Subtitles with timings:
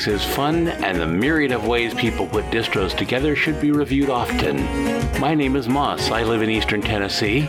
[0.00, 3.60] idea that Linux is fun and the myriad of ways people put distros together should
[3.60, 4.56] be reviewed often.
[5.20, 6.10] My name is Moss.
[6.10, 7.48] I live in eastern Tennessee.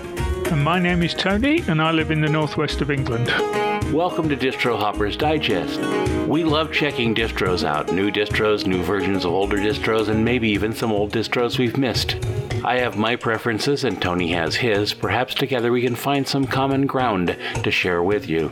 [0.52, 3.28] And my name is Tony, and I live in the northwest of England.
[3.94, 5.80] Welcome to Distro Hoppers Digest.
[6.28, 10.74] We love checking distros out new distros, new versions of older distros, and maybe even
[10.74, 12.18] some old distros we've missed.
[12.64, 14.94] I have my preferences and Tony has his.
[14.94, 18.52] Perhaps together we can find some common ground to share with you.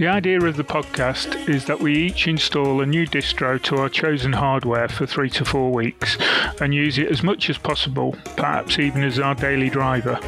[0.00, 3.90] The idea of the podcast is that we each install a new distro to our
[3.90, 6.16] chosen hardware for three to four weeks
[6.58, 10.18] and use it as much as possible, perhaps even as our daily driver.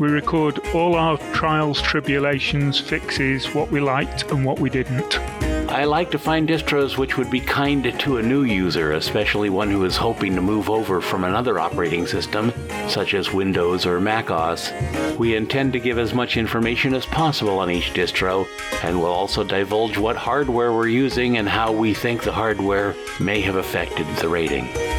[0.00, 5.39] We record all our trials, tribulations, fixes, what we liked and what we didn't.
[5.70, 9.70] I like to find distros which would be kind to a new user, especially one
[9.70, 12.52] who is hoping to move over from another operating system,
[12.88, 14.72] such as Windows or Mac OS.
[15.16, 18.48] We intend to give as much information as possible on each distro,
[18.82, 23.40] and will also divulge what hardware we're using and how we think the hardware may
[23.40, 24.89] have affected the rating.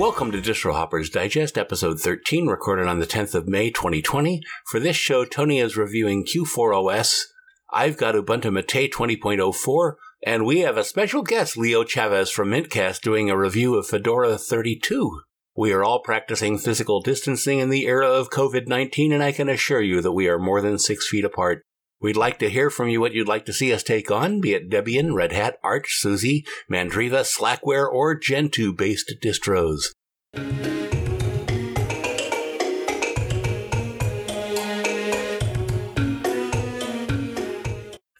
[0.00, 4.40] Welcome to Distro Hoppers Digest, episode 13, recorded on the 10th of May 2020.
[4.64, 7.26] For this show, Tony is reviewing Q4 OS.
[7.70, 13.02] I've got Ubuntu Mate 20.04, and we have a special guest, Leo Chavez from Mintcast,
[13.02, 15.20] doing a review of Fedora 32.
[15.54, 19.50] We are all practicing physical distancing in the era of COVID 19, and I can
[19.50, 21.62] assure you that we are more than six feet apart.
[22.02, 24.54] We'd like to hear from you what you'd like to see us take on, be
[24.54, 29.92] it Debian, Red Hat, Arch, SUSE, Mandriva, Slackware, or Gentoo based distros.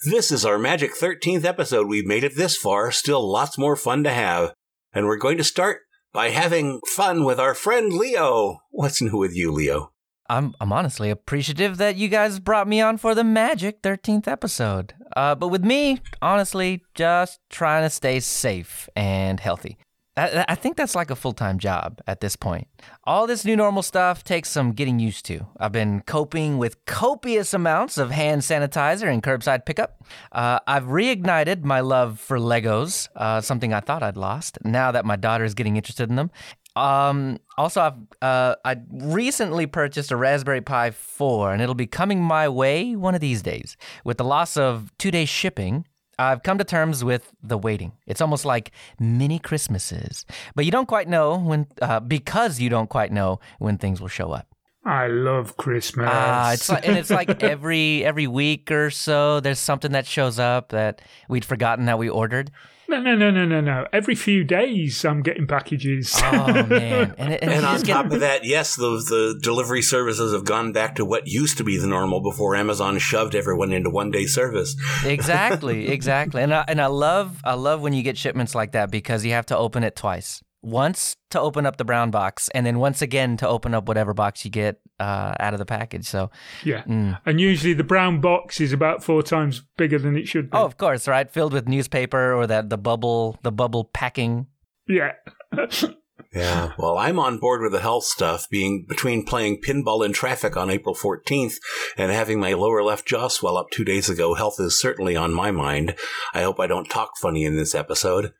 [0.05, 1.89] This is our magic 13th episode.
[1.89, 4.53] We've made it this far, still lots more fun to have.
[4.93, 5.79] And we're going to start
[6.13, 8.59] by having fun with our friend Leo.
[8.71, 9.93] What's new with you, Leo?
[10.31, 14.95] I'm I'm honestly appreciative that you guys brought me on for the magic 13th episode.
[15.17, 19.77] Uh, but with me, honestly, just trying to stay safe and healthy.
[20.17, 22.69] I, I think that's like a full time job at this point.
[23.03, 25.47] All this new normal stuff takes some getting used to.
[25.59, 30.05] I've been coping with copious amounts of hand sanitizer and curbside pickup.
[30.31, 35.05] Uh, I've reignited my love for Legos, uh, something I thought I'd lost, now that
[35.05, 36.31] my daughter is getting interested in them.
[36.77, 42.23] Um, also, I've uh, I recently purchased a Raspberry Pi 4, and it'll be coming
[42.23, 43.77] my way one of these days.
[44.05, 45.87] With the loss of two day shipping,
[46.19, 47.93] I've come to terms with the waiting.
[48.07, 52.91] It's almost like mini Christmases, but you don't quite know when, uh, because you don't
[52.91, 54.47] quite know when things will show up.
[54.85, 56.09] I love Christmas.
[56.11, 60.39] Ah, it's like, and it's like every every week or so, there's something that shows
[60.39, 62.51] up that we'd forgotten that we ordered.
[62.91, 63.87] No, no, no, no, no, no.
[63.93, 66.13] Every few days, I'm getting packages.
[66.25, 67.15] Oh man!
[67.21, 68.15] And, and, and on top get...
[68.15, 71.77] of that, yes, the the delivery services have gone back to what used to be
[71.77, 74.75] the normal before Amazon shoved everyone into one day service.
[75.05, 76.43] exactly, exactly.
[76.43, 79.33] And I, and I love I love when you get shipments like that because you
[79.33, 83.01] have to open it twice once to open up the brown box and then once
[83.03, 86.07] again to open up whatever box you get uh, out of the package.
[86.07, 86.31] So
[86.65, 87.19] yeah, mm.
[87.25, 90.57] and usually the brown box is about four times bigger than it should be.
[90.57, 91.31] Oh, of course, right?
[91.31, 94.47] Filled with newspaper or that the bubble, the bubble packing.
[94.87, 95.13] Yeah.
[96.35, 100.57] yeah, well, I'm on board with the health stuff, being between playing pinball in traffic
[100.57, 101.57] on April 14th
[101.97, 104.35] and having my lower left jaw swell up two days ago.
[104.35, 105.95] Health is certainly on my mind.
[106.35, 108.33] I hope I don't talk funny in this episode.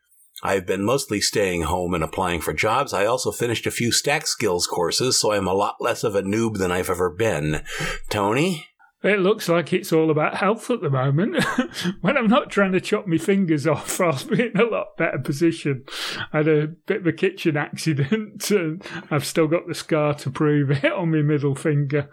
[0.43, 2.93] I've been mostly staying home and applying for jobs.
[2.93, 6.21] I also finished a few stack skills courses, so I'm a lot less of a
[6.21, 7.63] noob than I've ever been.
[8.09, 8.67] Tony?
[9.03, 11.43] It looks like it's all about health at the moment.
[12.01, 15.17] when I'm not trying to chop my fingers off, I'll be in a lot better
[15.17, 15.85] position.
[16.31, 20.29] I had a bit of a kitchen accident and I've still got the scar to
[20.29, 22.09] prove it on my middle finger.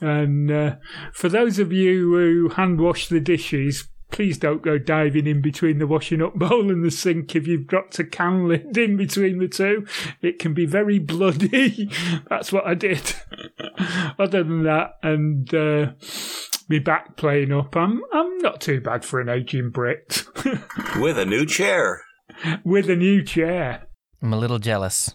[0.00, 0.76] And uh,
[1.12, 5.78] for those of you who hand wash the dishes, please don't go diving in between
[5.78, 9.38] the washing up bowl and the sink if you've dropped a can lid in between
[9.38, 9.86] the two.
[10.22, 11.90] It can be very bloody.
[12.28, 13.14] That's what I did.
[14.18, 15.92] Other than that, and uh,
[16.68, 20.24] me back playing up, I'm I'm not too bad for an aging Brit.
[20.96, 22.02] With a new chair.
[22.64, 23.86] With a new chair.
[24.22, 25.12] I'm a little jealous.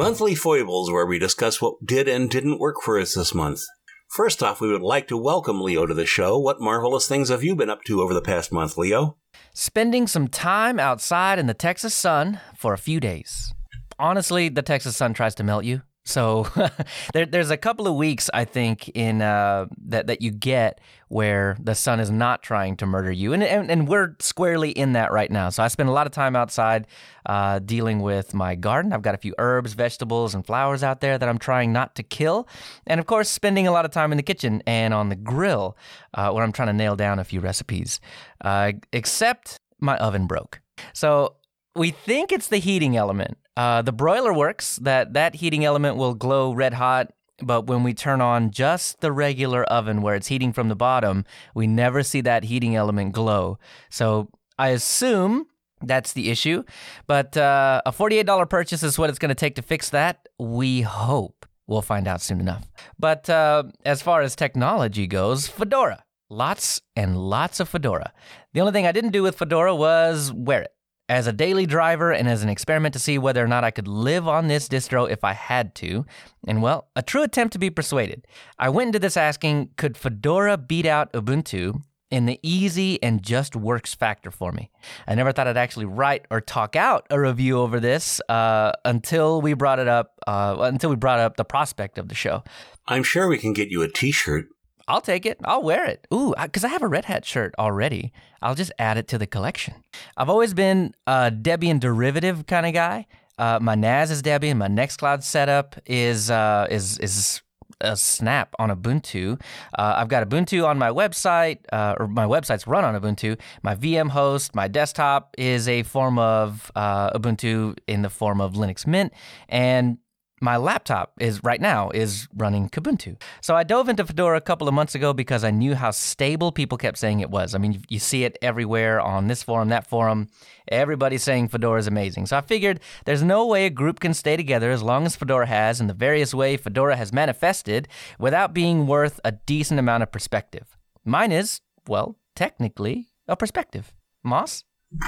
[0.00, 3.60] Monthly Foibles, where we discuss what did and didn't work for us this month.
[4.08, 6.38] First off, we would like to welcome Leo to the show.
[6.38, 9.18] What marvelous things have you been up to over the past month, Leo?
[9.52, 13.52] Spending some time outside in the Texas sun for a few days.
[13.98, 16.46] Honestly, the Texas sun tries to melt you, So
[17.12, 21.56] there, there's a couple of weeks I think in uh, that that you get where
[21.60, 25.12] the sun is not trying to murder you, and, and and we're squarely in that
[25.12, 25.48] right now.
[25.50, 26.86] So I spend a lot of time outside
[27.26, 28.92] uh, dealing with my garden.
[28.92, 32.02] I've got a few herbs, vegetables, and flowers out there that I'm trying not to
[32.02, 32.48] kill,
[32.86, 35.76] and of course spending a lot of time in the kitchen and on the grill
[36.14, 38.00] uh, where I'm trying to nail down a few recipes.
[38.40, 40.60] Uh, except my oven broke.
[40.92, 41.36] So
[41.74, 43.36] we think it's the heating element.
[43.56, 47.12] Uh, the broiler works that that heating element will glow red hot,
[47.42, 51.24] but when we turn on just the regular oven where it's heating from the bottom,
[51.54, 53.58] we never see that heating element glow.
[53.88, 55.46] So I assume
[55.82, 56.62] that's the issue,
[57.06, 60.28] but uh, a $48 purchase is what it's going to take to fix that.
[60.38, 61.46] We hope.
[61.66, 62.68] We'll find out soon enough.
[62.98, 66.04] But uh, as far as technology goes, Fedora.
[66.28, 68.12] Lots and lots of Fedora.
[68.52, 70.72] The only thing I didn't do with Fedora was wear it
[71.10, 73.88] as a daily driver and as an experiment to see whether or not I could
[73.88, 76.06] live on this distro if I had to.
[76.46, 78.28] And well, a true attempt to be persuaded.
[78.60, 83.56] I went into this asking, could Fedora beat out Ubuntu in the easy and just
[83.56, 84.70] works factor for me?
[85.08, 89.42] I never thought I'd actually write or talk out a review over this uh, until
[89.42, 92.44] we brought it up, uh, until we brought up the prospect of the show.
[92.86, 94.46] I'm sure we can get you a t shirt
[94.88, 95.38] I'll take it.
[95.44, 96.06] I'll wear it.
[96.12, 98.12] Ooh, because I, have a Red Hat shirt already.
[98.42, 99.74] I'll just add it to the collection.
[100.16, 103.06] I've always been a Debian derivative kind of guy.
[103.38, 104.58] Uh, my NAS is Debian.
[104.58, 107.40] My Nextcloud setup is uh, is is
[107.80, 109.40] a snap on Ubuntu.
[109.78, 113.38] Uh, I've got Ubuntu on my website, uh, or my website's run on Ubuntu.
[113.62, 118.54] My VM host, my desktop is a form of uh, Ubuntu in the form of
[118.54, 119.12] Linux Mint,
[119.48, 119.98] and
[120.40, 123.20] my laptop is right now is running Kubuntu.
[123.42, 126.50] So I dove into Fedora a couple of months ago because I knew how stable
[126.50, 127.54] people kept saying it was.
[127.54, 130.28] I mean, you see it everywhere on this forum, that forum.
[130.68, 132.26] Everybody's saying Fedora is amazing.
[132.26, 135.46] So I figured there's no way a group can stay together as long as Fedora
[135.46, 137.88] has in the various way Fedora has manifested
[138.18, 140.78] without being worth a decent amount of perspective.
[141.04, 143.92] Mine is, well, technically a perspective.
[144.22, 144.64] Moss?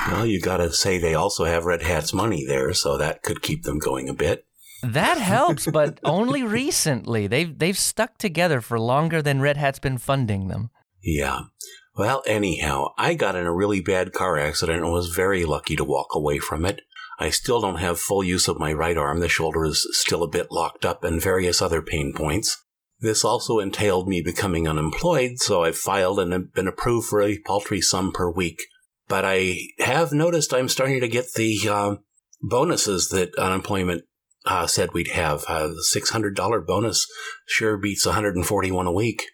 [0.08, 3.64] Well, you gotta say they also have Red Hat's money there, so that could keep
[3.64, 4.46] them going a bit.
[4.82, 7.26] That helps, but only recently.
[7.26, 10.70] They've they've stuck together for longer than Red Hat's been funding them.
[11.02, 11.42] Yeah.
[11.96, 15.84] Well, anyhow, I got in a really bad car accident and was very lucky to
[15.84, 16.80] walk away from it.
[17.18, 19.20] I still don't have full use of my right arm.
[19.20, 22.64] The shoulder is still a bit locked up and various other pain points.
[22.98, 27.38] This also entailed me becoming unemployed, so I've filed and have been approved for a
[27.40, 28.62] paltry sum per week.
[29.08, 31.94] But I have noticed I'm starting to get the uh,
[32.40, 34.04] bonuses that unemployment
[34.44, 35.44] uh, said we'd have.
[35.48, 37.06] Uh, the $600 bonus
[37.46, 39.24] sure beats 141 a week.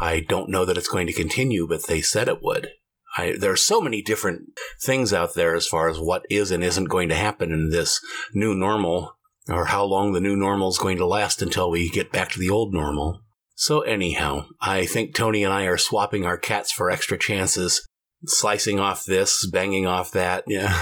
[0.00, 2.68] I don't know that it's going to continue, but they said it would.
[3.16, 4.42] I, there are so many different
[4.80, 8.00] things out there as far as what is and isn't going to happen in this
[8.34, 9.16] new normal,
[9.48, 12.38] or how long the new normal is going to last until we get back to
[12.38, 13.22] the old normal.
[13.54, 17.88] So, anyhow, I think Tony and I are swapping our cats for extra chances,
[18.24, 20.44] slicing off this, banging off that.
[20.46, 20.78] Yeah.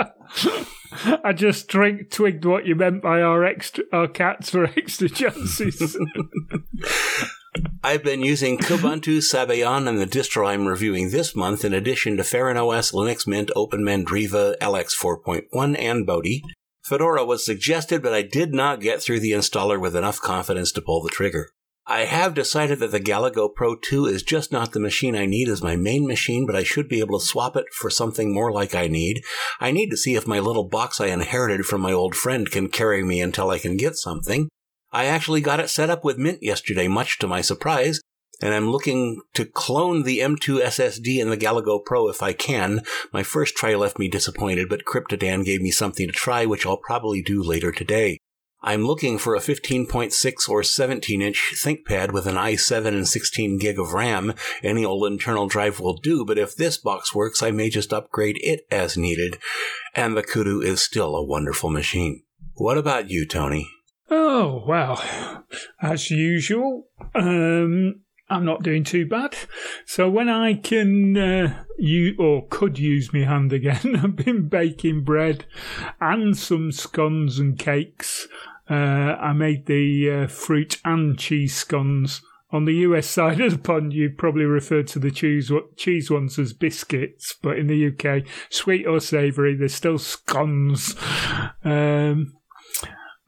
[1.24, 5.96] I just drink, twigged what you meant by our extra our cats for extra chances.
[7.82, 12.22] I've been using Kubuntu Sabayon and the distro I'm reviewing this month, in addition to
[12.22, 16.42] Feren OS, Linux Mint, Open Mandriva, LX 4.1, and Bodhi.
[16.82, 20.82] Fedora was suggested, but I did not get through the installer with enough confidence to
[20.82, 21.48] pull the trigger.
[21.86, 25.50] I have decided that the Galago Pro 2 is just not the machine I need
[25.50, 28.50] as my main machine, but I should be able to swap it for something more
[28.50, 29.22] like I need.
[29.60, 32.68] I need to see if my little box I inherited from my old friend can
[32.68, 34.48] carry me until I can get something.
[34.92, 38.00] I actually got it set up with Mint yesterday, much to my surprise,
[38.40, 42.80] and I'm looking to clone the M2 SSD in the Galago Pro if I can.
[43.12, 46.78] My first try left me disappointed, but Cryptodan gave me something to try, which I'll
[46.78, 48.20] probably do later today.
[48.66, 53.78] I'm looking for a 15.6 or 17 inch ThinkPad with an i7 and 16 gig
[53.78, 54.32] of RAM.
[54.62, 58.38] Any old internal drive will do, but if this box works, I may just upgrade
[58.40, 59.36] it as needed.
[59.94, 62.22] And the Kudu is still a wonderful machine.
[62.54, 63.68] What about you, Tony?
[64.10, 65.44] Oh, well,
[65.82, 69.36] as usual, um, I'm not doing too bad.
[69.84, 75.04] So when I can uh, use or could use my hand again, I've been baking
[75.04, 75.44] bread
[76.00, 78.26] and some scones and cakes.
[78.68, 82.22] Uh, I made the uh, fruit and cheese scones.
[82.50, 86.38] On the US side of the pond, you probably refer to the cheese cheese ones
[86.38, 90.94] as biscuits, but in the UK, sweet or savoury, they're still scones.
[91.64, 92.34] Um,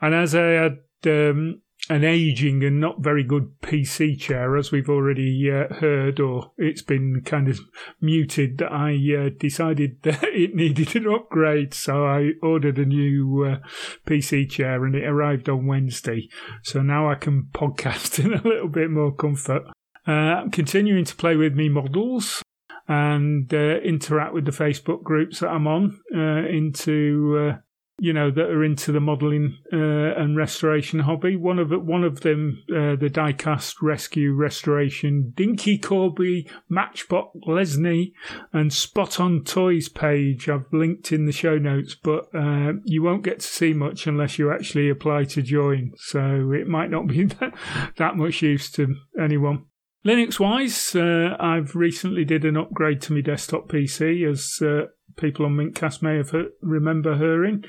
[0.01, 4.89] and as I had um, an aging and not very good PC chair, as we've
[4.89, 7.61] already uh, heard, or it's been kind of
[8.01, 11.75] muted, that I uh, decided that it needed an upgrade.
[11.75, 13.67] So I ordered a new uh,
[14.07, 16.29] PC chair and it arrived on Wednesday.
[16.63, 19.63] So now I can podcast in a little bit more comfort.
[20.07, 22.43] Uh, I'm continuing to play with me models
[22.89, 27.57] and uh, interact with the Facebook groups that I'm on uh, into
[27.99, 31.37] you know that are into the modelling uh, and restoration hobby.
[31.37, 38.13] One of one of them, uh, the diecast rescue restoration, Dinky Corgi, Matchbox Lesney,
[38.53, 40.49] and Spot on Toys page.
[40.49, 44.39] I've linked in the show notes, but uh, you won't get to see much unless
[44.39, 45.93] you actually apply to join.
[45.97, 47.55] So it might not be that,
[47.97, 49.65] that much use to anyone.
[50.07, 54.87] Linux wise, uh, I've recently did an upgrade to my desktop PC, as uh,
[55.17, 57.65] people on Mintcast may have heard, remember hearing.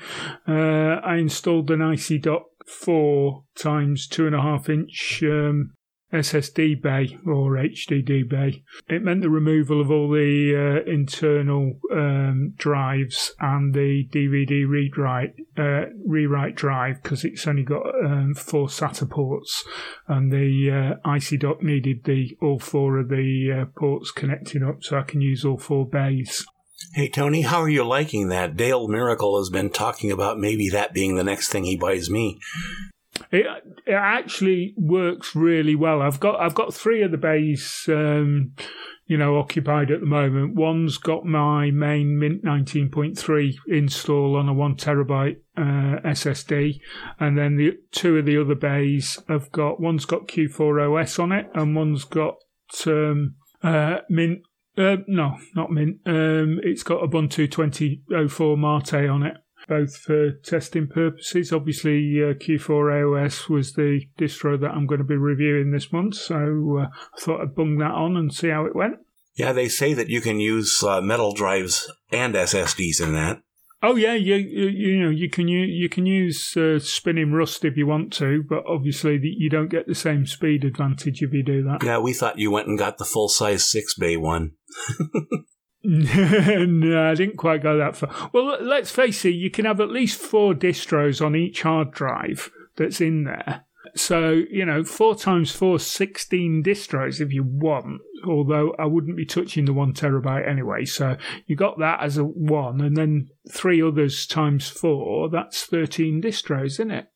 [0.46, 5.72] Uh, I installed an Icy Dock 4 times two and a half inch um,
[6.12, 8.62] SSD bay or HDD bay.
[8.88, 14.96] It meant the removal of all the uh, internal um, drives and the DVD read
[14.96, 19.64] write uh, rewrite drive because it's only got um, four SATA ports,
[20.06, 24.98] and the uh, dock needed the all four of the uh, ports connecting up, so
[24.98, 26.46] I can use all four bays.
[26.94, 28.56] Hey, Tony, how are you liking that?
[28.56, 32.38] Dale Miracle has been talking about maybe that being the next thing he buys me.
[33.32, 33.46] It,
[33.86, 36.00] it actually works really well.
[36.00, 38.54] I've got I've got three of the bays, um,
[39.06, 40.54] you know, occupied at the moment.
[40.54, 46.80] One's got my main Mint 19.3 install on a one terabyte uh, SSD,
[47.18, 51.32] and then the two of the other bays have got one's got Q4 OS on
[51.32, 52.36] it, and one's got
[52.86, 54.40] um, uh, Mint.
[54.78, 55.98] Uh, no, not Mint.
[56.06, 61.52] Um, it's got Ubuntu 2004 Mate on it both for testing purposes.
[61.52, 66.14] Obviously, uh, Q4 OS was the distro that I'm going to be reviewing this month,
[66.16, 68.96] so uh, I thought I'd bung that on and see how it went.
[69.34, 73.42] Yeah, they say that you can use uh, metal drives and SSDs in that.
[73.82, 77.64] Oh yeah, you you, you know you can use you can use uh, spinning Rust
[77.64, 81.32] if you want to, but obviously the, you don't get the same speed advantage if
[81.32, 81.84] you do that.
[81.84, 84.52] Yeah, we thought you went and got the full size six bay one.
[85.84, 88.30] no, I didn't quite go that far.
[88.32, 92.50] Well, let's face it, you can have at least four distros on each hard drive
[92.76, 93.64] that's in there.
[93.96, 99.26] So, you know, four times four, 16 distros if you want, although I wouldn't be
[99.26, 100.84] touching the one terabyte anyway.
[100.84, 101.16] So
[101.46, 106.66] you got that as a one, and then three others times four, that's 13 distros,
[106.66, 107.08] isn't it?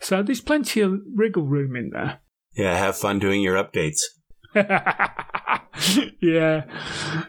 [0.00, 2.20] So there's plenty of wriggle room in there.
[2.54, 4.00] Yeah, have fun doing your updates.
[6.20, 6.64] yeah.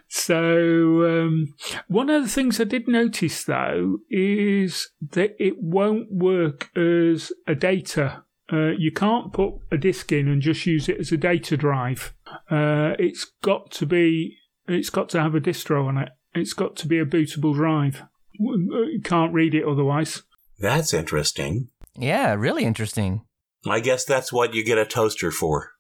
[0.08, 1.54] So um,
[1.88, 7.56] one of the things I did notice though is that it won't work as a
[7.56, 8.24] data.
[8.52, 12.14] Uh, you can't put a disk in and just use it as a data drive.
[12.50, 14.38] Uh, it's got to be.
[14.68, 16.10] It's got to have a distro on it.
[16.34, 18.04] It's got to be a bootable drive.
[18.34, 20.24] You can't read it otherwise.
[20.60, 21.70] That's interesting.
[21.98, 23.22] Yeah, really interesting.
[23.68, 25.72] I guess that's what you get a toaster for.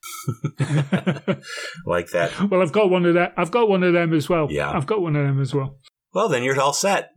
[1.86, 2.32] like that.
[2.50, 3.34] Well, I've got one of that.
[3.38, 4.48] I've got one of them as well.
[4.50, 4.72] Yeah.
[4.72, 5.78] I've got one of them as well.
[6.14, 7.12] Well, then you're all set.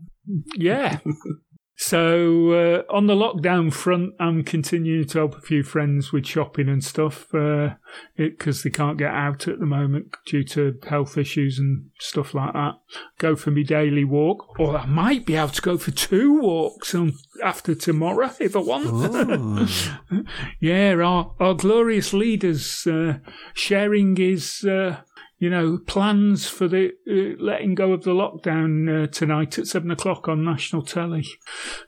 [0.54, 0.99] Yeah.
[1.82, 2.50] so
[2.90, 6.84] uh, on the lockdown front, I'm continuing to help a few friends with shopping and
[6.84, 11.88] stuff because uh, they can't get out at the moment due to health issues and
[11.99, 12.75] stuff like that.
[13.16, 16.94] Go for my daily walk, or I might be able to go for two walks
[16.94, 19.70] on after tomorrow if I want.
[20.60, 23.20] yeah, our our glorious leaders uh,
[23.54, 24.99] sharing his uh,
[25.40, 29.90] you know, plans for the uh, letting go of the lockdown uh, tonight at seven
[29.90, 31.26] o'clock on national telly.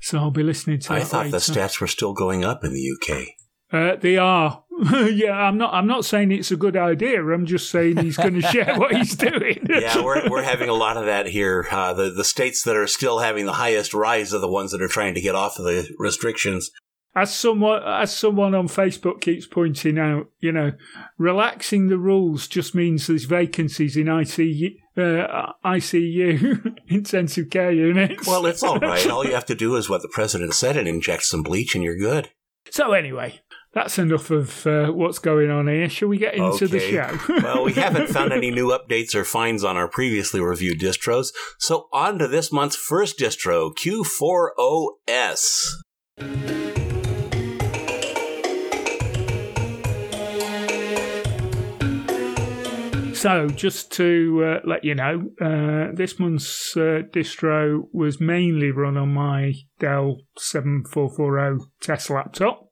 [0.00, 0.94] So I'll be listening to.
[0.94, 1.32] I thought later.
[1.32, 3.26] the stats were still going up in the UK.
[3.71, 4.64] Uh, they are.
[5.11, 5.75] yeah, I'm not.
[5.75, 7.23] I'm not saying it's a good idea.
[7.23, 9.66] I'm just saying he's going to share what he's doing.
[9.68, 11.66] yeah, we're we're having a lot of that here.
[11.71, 14.80] Uh, the the states that are still having the highest rise are the ones that
[14.80, 16.71] are trying to get off of the restrictions.
[17.14, 20.73] As someone, as someone on Facebook keeps pointing out, you know,
[21.19, 28.26] relaxing the rules just means there's vacancies in ICU, uh, ICU intensive care units.
[28.26, 29.07] Well, it's all right.
[29.11, 31.85] all you have to do is what the president said and inject some bleach, and
[31.85, 32.31] you're good.
[32.71, 33.40] So anyway,
[33.75, 35.88] that's enough of uh, what's going on here.
[35.88, 37.19] Shall we get into the show?
[37.42, 41.88] well, we haven't found any new updates or finds on our previously reviewed distros, so
[41.92, 45.66] on to this month's first distro, Q4OS.
[53.23, 58.97] So, just to uh, let you know, uh, this month's uh, distro was mainly run
[58.97, 62.69] on my Dell 7440 test laptop.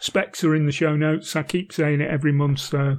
[0.00, 1.34] Specs are in the show notes.
[1.34, 2.98] I keep saying it every month, so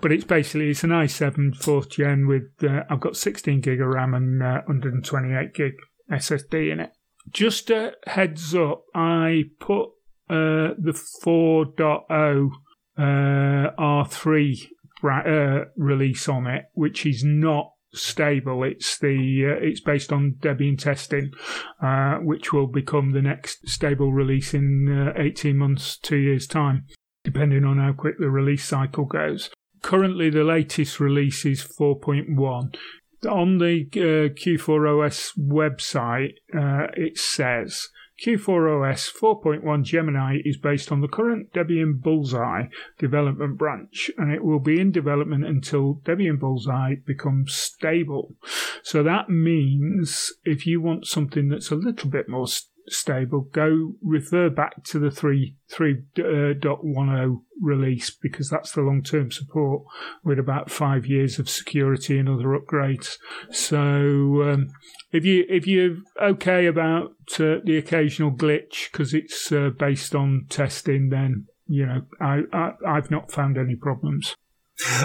[0.00, 3.88] but it's basically it's an i7 fourth gen with uh, I've got 16 gig of
[3.88, 5.72] RAM and uh, 128 gig
[6.08, 6.92] SSD in it.
[7.32, 9.86] Just a heads up, I put
[10.30, 12.50] uh, the 4.0
[12.96, 14.68] uh, R3
[15.04, 18.62] uh, release on it, which is not stable.
[18.64, 21.32] It's the uh, it's based on Debian testing,
[21.82, 26.84] uh, which will become the next stable release in uh, 18 months, two years time,
[27.24, 29.50] depending on how quick the release cycle goes.
[29.82, 32.74] Currently, the latest release is 4.1.
[33.28, 37.88] On the uh, Q4OS website, uh, it says
[38.24, 42.64] Q4 OS 4.1 Gemini is based on the current Debian Bullseye
[42.98, 48.34] development branch, and it will be in development until Debian Bullseye becomes stable.
[48.82, 53.94] So that means if you want something that's a little bit more st- stable, go
[54.02, 59.82] refer back to the 3 3.10 uh, release because that's the long term support
[60.24, 63.16] with about five years of security and other upgrades.
[63.50, 63.78] So
[64.42, 64.68] um,
[65.12, 70.46] if you if you're okay about uh, the occasional glitch because it's uh, based on
[70.48, 74.34] testing, then you know I, I I've not found any problems.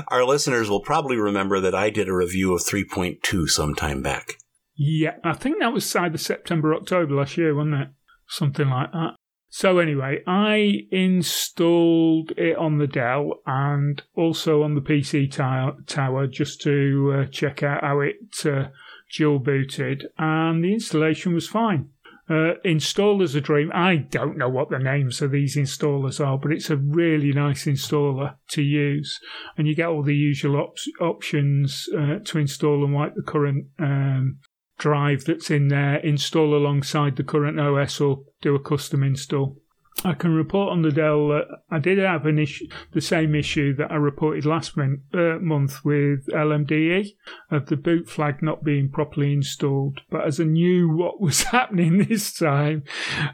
[0.09, 4.37] Our listeners will probably remember that I did a review of 3.2 sometime back.
[4.75, 7.87] Yeah, I think that was either September, October last year, wasn't it?
[8.27, 9.15] Something like that.
[9.49, 16.25] So anyway, I installed it on the Dell and also on the PC t- tower
[16.25, 18.15] just to uh, check out how it
[18.45, 18.69] uh,
[19.15, 21.89] dual booted, and the installation was fine.
[22.27, 23.69] Uh, installers a dream.
[23.75, 27.65] I don't know what the names of these installers are, but it's a really nice
[27.65, 29.19] installer to use,
[29.55, 33.67] and you get all the usual op- options uh, to install and wipe the current
[33.77, 34.39] um,
[34.77, 39.57] drive that's in there, install alongside the current OS, or do a custom install.
[40.03, 43.75] I can report on the Dell that I did have an issue, the same issue
[43.75, 47.09] that I reported last uh, month with LMDE
[47.51, 50.01] of the boot flag not being properly installed.
[50.09, 52.83] But as I knew what was happening this time,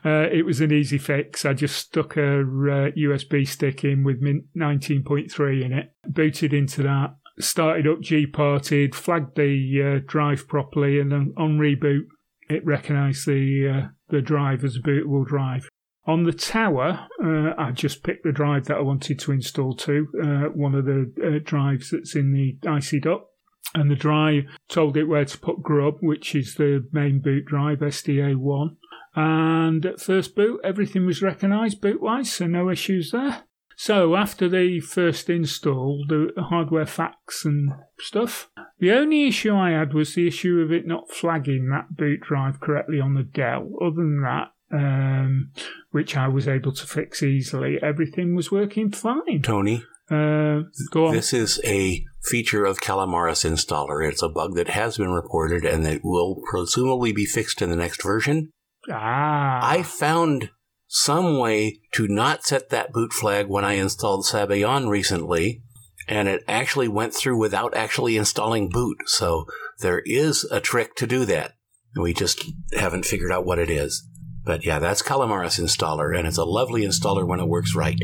[0.06, 1.46] uh, it was an easy fix.
[1.46, 6.84] I just stuck a uh, USB stick in with Mint 19.3 in it, booted into
[6.84, 12.04] that, started up G-parted, flagged the uh, drive properly, and then on reboot,
[12.50, 15.70] it recognised the uh, the drive as a bootable drive.
[16.06, 20.08] On the tower, uh, I just picked the drive that I wanted to install to,
[20.24, 23.28] uh, one of the uh, drives that's in the Icy Dock.
[23.76, 27.80] And the drive told it where to put Grub, which is the main boot drive,
[27.80, 28.70] SDA1.
[29.16, 33.44] And at first boot, everything was recognised boot wise, so no issues there.
[33.82, 39.94] So after the first install, the hardware facts and stuff, the only issue I had
[39.94, 43.70] was the issue of it not flagging that boot drive correctly on the Dell.
[43.82, 45.52] Other than that, um,
[45.92, 49.42] which I was able to fix easily, everything was working fine.
[49.44, 51.14] Tony, Uh, go on.
[51.16, 54.06] this is a feature of Calamares installer.
[54.06, 57.78] It's a bug that has been reported and that will presumably be fixed in the
[57.78, 58.52] next version.
[58.92, 60.50] ah, I found
[60.92, 65.62] some way to not set that boot flag when I installed Sabayon recently,
[66.08, 68.98] and it actually went through without actually installing boot.
[69.06, 69.46] So
[69.82, 71.54] there is a trick to do that.
[71.96, 74.04] We just haven't figured out what it is.
[74.44, 78.00] But yeah, that's Calamares installer, and it's a lovely installer when it works right.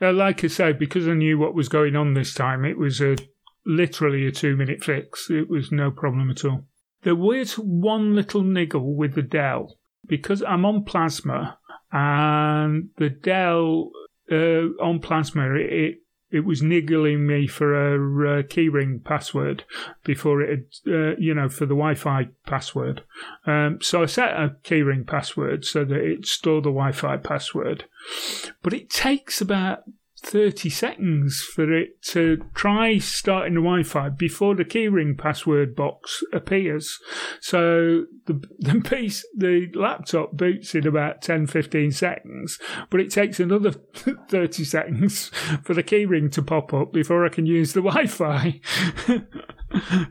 [0.00, 3.02] Uh, like I say, because I knew what was going on this time, it was
[3.02, 3.16] a
[3.66, 5.28] literally a two minute fix.
[5.28, 6.64] It was no problem at all.
[7.02, 11.58] There was one little niggle with the Dell because I'm on Plasma,
[11.94, 13.92] and the Dell
[14.30, 19.62] uh, on Plasma it it was niggling me for a uh, keyring password
[20.02, 23.04] before it had, uh, you know, for the Wi-Fi password.
[23.46, 27.84] Um, so I set a keyring password so that it stored the Wi-Fi password,
[28.62, 29.84] but it takes about
[30.24, 36.98] 30 seconds for it to try starting the Wi-Fi before the keyring password box appears.
[37.40, 42.58] So the the piece, the laptop boots in about 10, 15 seconds,
[42.90, 43.70] but it takes another
[44.30, 45.28] 30 seconds
[45.62, 48.60] for the keyring to pop up before I can use the Wi-Fi.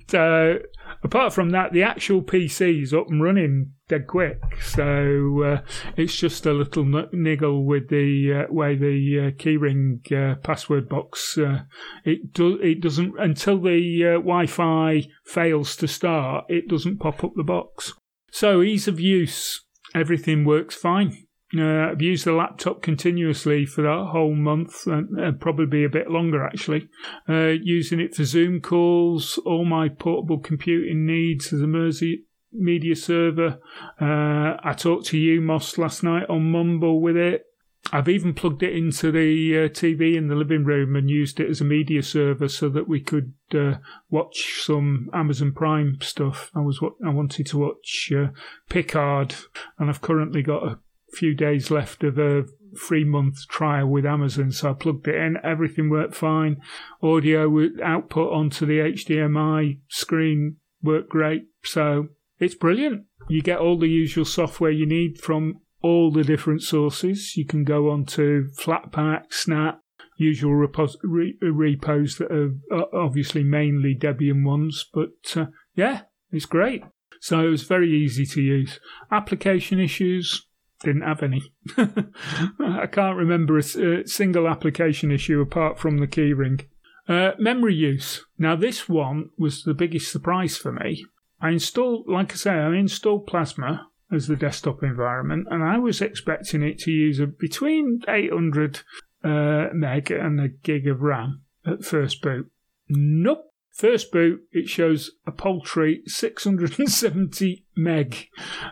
[0.08, 0.60] so
[1.04, 4.39] apart from that, the actual PC is up and running dead quick.
[4.62, 5.62] So uh,
[5.98, 11.38] it's just a little niggle with the uh, way the uh, keyring uh, password box.
[11.38, 11.63] Uh,
[12.06, 16.46] it do- it doesn't until the uh, Wi-Fi fails to start.
[16.50, 17.94] It doesn't pop up the box.
[18.32, 19.63] So ease of use,
[19.94, 21.28] everything works fine.
[21.56, 26.10] Uh, I've used the laptop continuously for that whole month, and uh, probably a bit
[26.10, 26.89] longer actually.
[27.30, 32.96] Uh, using it for Zoom calls, all my portable computing needs as a Mercy media
[32.96, 33.60] server.
[34.00, 37.46] Uh, I talked to you, Moss, last night on Mumble with it.
[37.92, 41.50] I've even plugged it into the uh, TV in the living room and used it
[41.50, 43.76] as a media server so that we could uh,
[44.10, 46.50] watch some Amazon Prime stuff.
[46.56, 48.28] I was I wanted to watch uh,
[48.70, 49.36] Picard,
[49.78, 50.80] and I've currently got a
[51.13, 52.43] few days left of a
[52.78, 54.52] three month trial with Amazon.
[54.52, 56.58] So I plugged it in, everything worked fine.
[57.02, 57.49] Audio
[57.84, 61.43] output onto the HDMI screen worked great.
[61.63, 63.06] So it's brilliant.
[63.30, 67.36] You get all the usual software you need from all the different sources.
[67.38, 69.80] You can go on to Flatpak, Snap,
[70.17, 74.86] usual repos- re- repos that are obviously mainly Debian ones.
[74.93, 75.45] But uh,
[75.76, 76.84] yeah, it's great.
[77.19, 78.80] So it was very easy to use.
[79.12, 80.45] Application issues,
[80.84, 81.54] didn't have any.
[81.78, 86.65] I can't remember a, a, single application issue apart from the keyring.
[87.08, 88.26] Uh, memory use.
[88.38, 91.06] Now, this one was the biggest surprise for me.
[91.41, 96.02] I installed, like I say, I installed Plasma as the desktop environment, and I was
[96.02, 98.82] expecting it to use a, between 800
[99.24, 102.50] uh, meg and a gig of RAM at first boot.
[102.88, 103.53] Nope.
[103.73, 108.27] First boot, it shows a paltry 670 meg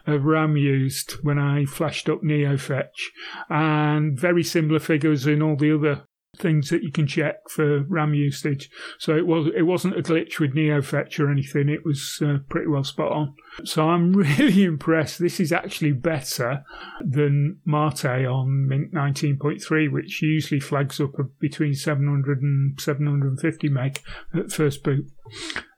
[0.05, 3.09] of RAM used when I flashed up NeoFetch,
[3.49, 6.03] and very similar figures in all the other
[6.41, 8.69] things that you can check for RAM usage.
[8.99, 11.69] So it was it wasn't a glitch with NeoFetch or anything.
[11.69, 13.35] It was uh, pretty well spot on.
[13.63, 15.19] So I'm really impressed.
[15.19, 16.63] This is actually better
[16.99, 24.01] than Mate on Mint 19.3, which usually flags up between 700 and 750 meg
[24.33, 25.05] at first boot.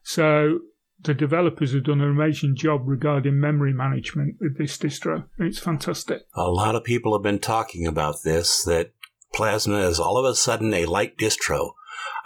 [0.03, 0.59] So
[1.03, 5.25] the developers have done an amazing job regarding memory management with this distro.
[5.37, 6.21] It's fantastic.
[6.33, 8.91] A lot of people have been talking about this that
[9.33, 11.71] Plasma is all of a sudden a light distro.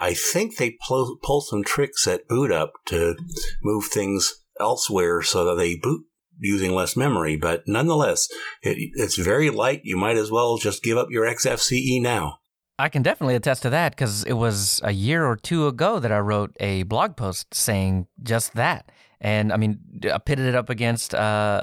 [0.00, 3.16] I think they pull, pull some tricks at boot up to
[3.62, 6.04] move things elsewhere so that they boot
[6.40, 8.28] using less memory, but nonetheless,
[8.62, 9.80] it, it's very light.
[9.84, 12.38] You might as well just give up your XFCE now.
[12.78, 16.12] I can definitely attest to that because it was a year or two ago that
[16.12, 18.92] I wrote a blog post saying just that.
[19.20, 19.80] And I mean,
[20.12, 21.62] I pitted it up against uh,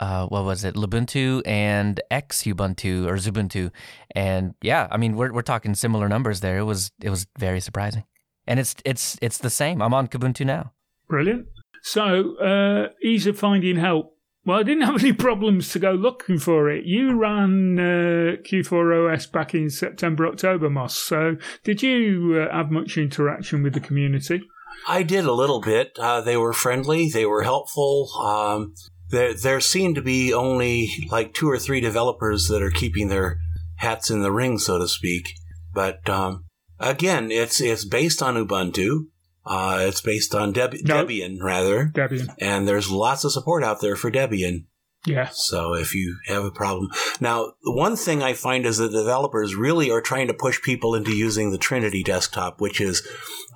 [0.00, 3.70] uh, what was it, Lubuntu and X Ubuntu or Xubuntu,
[4.14, 6.58] and yeah, I mean we're we're talking similar numbers there.
[6.58, 8.04] It was it was very surprising,
[8.46, 9.80] and it's it's it's the same.
[9.80, 10.72] I'm on Kubuntu now.
[11.08, 11.46] Brilliant.
[11.82, 14.12] So uh, ease of finding help.
[14.44, 16.84] Well, I didn't have any problems to go looking for it.
[16.84, 20.96] You ran uh, Q4OS back in September, October, Moss.
[20.96, 24.42] So did you uh, have much interaction with the community?
[24.86, 25.98] I did a little bit.
[25.98, 27.08] Uh, they were friendly.
[27.08, 28.08] They were helpful.
[28.20, 28.74] Um,
[29.10, 33.38] there there seem to be only like two or three developers that are keeping their
[33.76, 35.34] hats in the ring, so to speak.
[35.72, 36.44] But um,
[36.78, 39.06] again, it's it's based on Ubuntu.
[39.44, 40.72] Uh, it's based on Deb-.
[40.72, 41.86] Debian, rather.
[41.94, 42.34] Debian.
[42.40, 44.64] And there's lots of support out there for Debian.
[45.06, 45.28] Yeah.
[45.32, 46.90] So if you have a problem.
[47.20, 51.14] Now, one thing I find is the developers really are trying to push people into
[51.14, 53.06] using the Trinity desktop, which is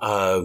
[0.01, 0.43] a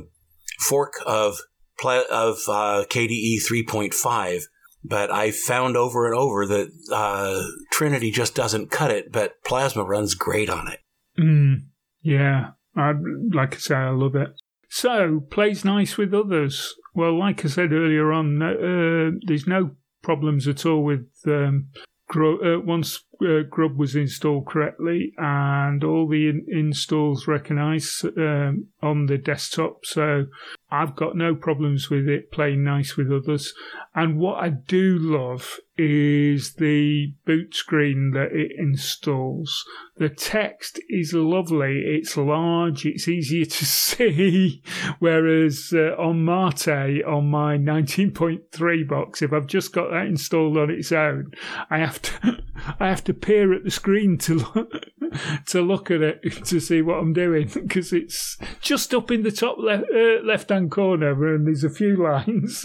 [0.59, 1.39] fork of,
[1.85, 4.43] of uh, KDE 3.5
[4.89, 9.85] but I found over and over that uh, Trinity just doesn't cut it, but Plasma
[9.85, 10.81] runs great on it.
[11.19, 11.67] Mm,
[12.03, 12.93] yeah, I,
[13.33, 14.29] like I say, I love it.
[14.69, 16.75] So, plays nice with others.
[16.95, 19.73] Well, like I said earlier on, uh, there's no
[20.03, 21.69] problems at all with um,
[22.15, 29.07] uh, once uh, Grub was installed correctly and all the in- installs recognise um, on
[29.07, 29.85] the desktop.
[29.85, 30.27] So
[30.71, 33.55] I've got no problems with it playing nice with others.
[33.95, 39.65] And what I do love is the boot screen that it installs.
[39.97, 41.83] The text is lovely.
[41.85, 42.85] It's large.
[42.85, 44.63] It's easier to see.
[44.99, 50.71] Whereas uh, on Mate, on my 19.3 box, if I've just got that installed on
[50.71, 51.33] its own,
[51.71, 52.43] I have to,
[52.81, 54.73] I have to peer at the screen to look,
[55.47, 59.31] to look at it to see what I'm doing because it's just up in the
[59.31, 62.65] top le- uh, left hand corner and there's a few lines.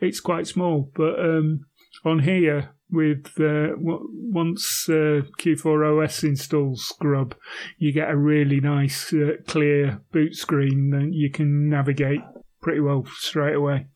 [0.00, 1.66] it's quite small, but um,
[2.04, 7.34] on here with uh, once uh, Q4 OS installs Scrub,
[7.78, 12.20] you get a really nice uh, clear boot screen that you can navigate
[12.60, 13.86] pretty well straight away.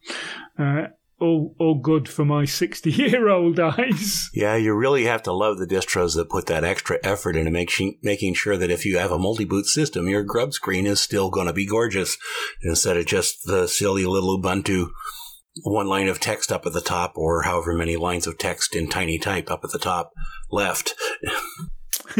[1.25, 4.29] All, all good for my 60 year old eyes.
[4.35, 7.73] Yeah, you really have to love the distros that put that extra effort into make,
[8.03, 11.31] making sure that if you have a multi boot system, your grub screen is still
[11.31, 12.19] going to be gorgeous
[12.63, 14.91] instead of just the silly little Ubuntu
[15.63, 18.89] one line of text up at the top or however many lines of text in
[18.89, 20.13] tiny type up at the top
[20.51, 20.95] left.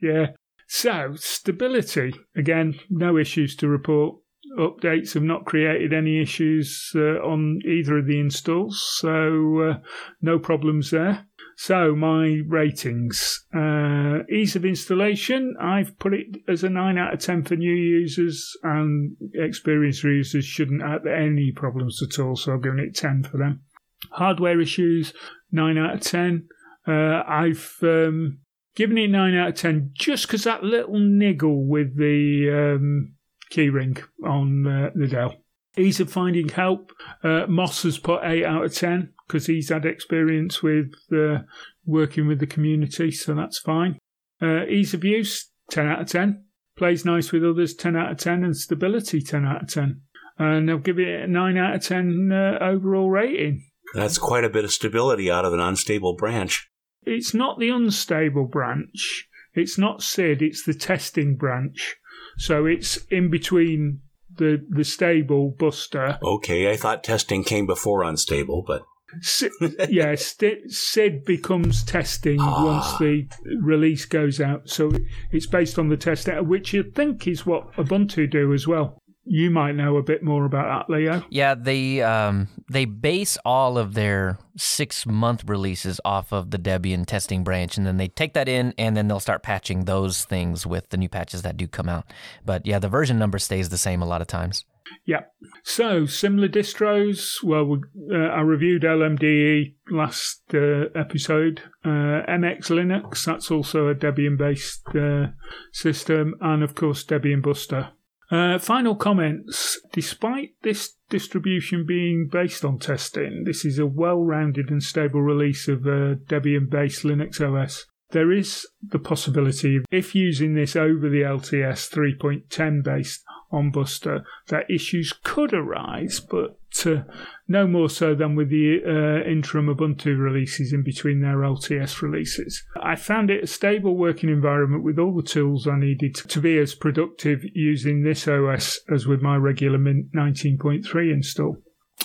[0.00, 0.26] yeah.
[0.68, 2.14] So, stability.
[2.36, 4.16] Again, no issues to report.
[4.58, 9.78] Updates have not created any issues uh, on either of the installs, so uh,
[10.22, 11.26] no problems there.
[11.58, 17.20] So my ratings, uh, ease of installation, I've put it as a nine out of
[17.20, 22.36] ten for new users, and experienced users shouldn't have any problems at all.
[22.36, 23.62] So I've given it ten for them.
[24.10, 25.14] Hardware issues,
[25.50, 26.46] nine out of ten.
[26.86, 28.38] Uh, I've um,
[28.76, 33.15] given it nine out of ten just because that little niggle with the um,
[33.50, 35.34] keyring on uh, the Dell.
[35.78, 36.92] Ease of finding help.
[37.22, 41.38] Uh, Moss has put 8 out of 10 because he's had experience with uh,
[41.84, 43.98] working with the community, so that's fine.
[44.40, 46.44] Uh, ease of use, 10 out of 10.
[46.76, 48.44] Plays nice with others, 10 out of 10.
[48.44, 50.00] And stability, 10 out of 10.
[50.38, 53.64] And I'll give it a 9 out of 10 uh, overall rating.
[53.94, 56.68] That's quite a bit of stability out of an unstable branch.
[57.04, 59.28] It's not the unstable branch.
[59.54, 61.96] It's not SID, it's the testing branch.
[62.36, 64.00] So it's in between
[64.36, 66.18] the the stable Buster.
[66.22, 68.82] Okay, I thought testing came before unstable, but
[69.22, 69.44] S-
[69.88, 72.64] yeah, st- SID becomes testing Ah.
[72.64, 73.26] once the
[73.62, 74.68] release goes out.
[74.68, 74.90] So
[75.32, 78.98] it's based on the test data, which you think is what Ubuntu do as well.
[79.28, 81.24] You might know a bit more about that, Leo.
[81.30, 87.04] Yeah, they um, they base all of their six month releases off of the Debian
[87.04, 90.64] testing branch, and then they take that in, and then they'll start patching those things
[90.64, 92.12] with the new patches that do come out.
[92.44, 94.64] But yeah, the version number stays the same a lot of times.
[95.04, 95.22] Yeah.
[95.64, 97.42] So similar distros.
[97.42, 97.78] Well, we,
[98.12, 101.62] uh, I reviewed LMDE last uh, episode.
[101.84, 103.24] Uh, MX Linux.
[103.24, 105.32] That's also a Debian-based uh,
[105.72, 107.90] system, and of course Debian Buster.
[108.30, 109.80] Uh, final comments.
[109.92, 115.86] Despite this distribution being based on testing, this is a well-rounded and stable release of
[115.86, 117.86] a Debian-based Linux OS.
[118.10, 124.70] There is the possibility, if using this over the LTS 3.10 based on Buster, that
[124.70, 127.02] issues could arise, but uh,
[127.48, 132.64] no more so than with the uh, interim Ubuntu releases in between their LTS releases.
[132.80, 136.58] I found it a stable working environment with all the tools I needed to be
[136.58, 141.56] as productive using this OS as with my regular Mint 19.3 install.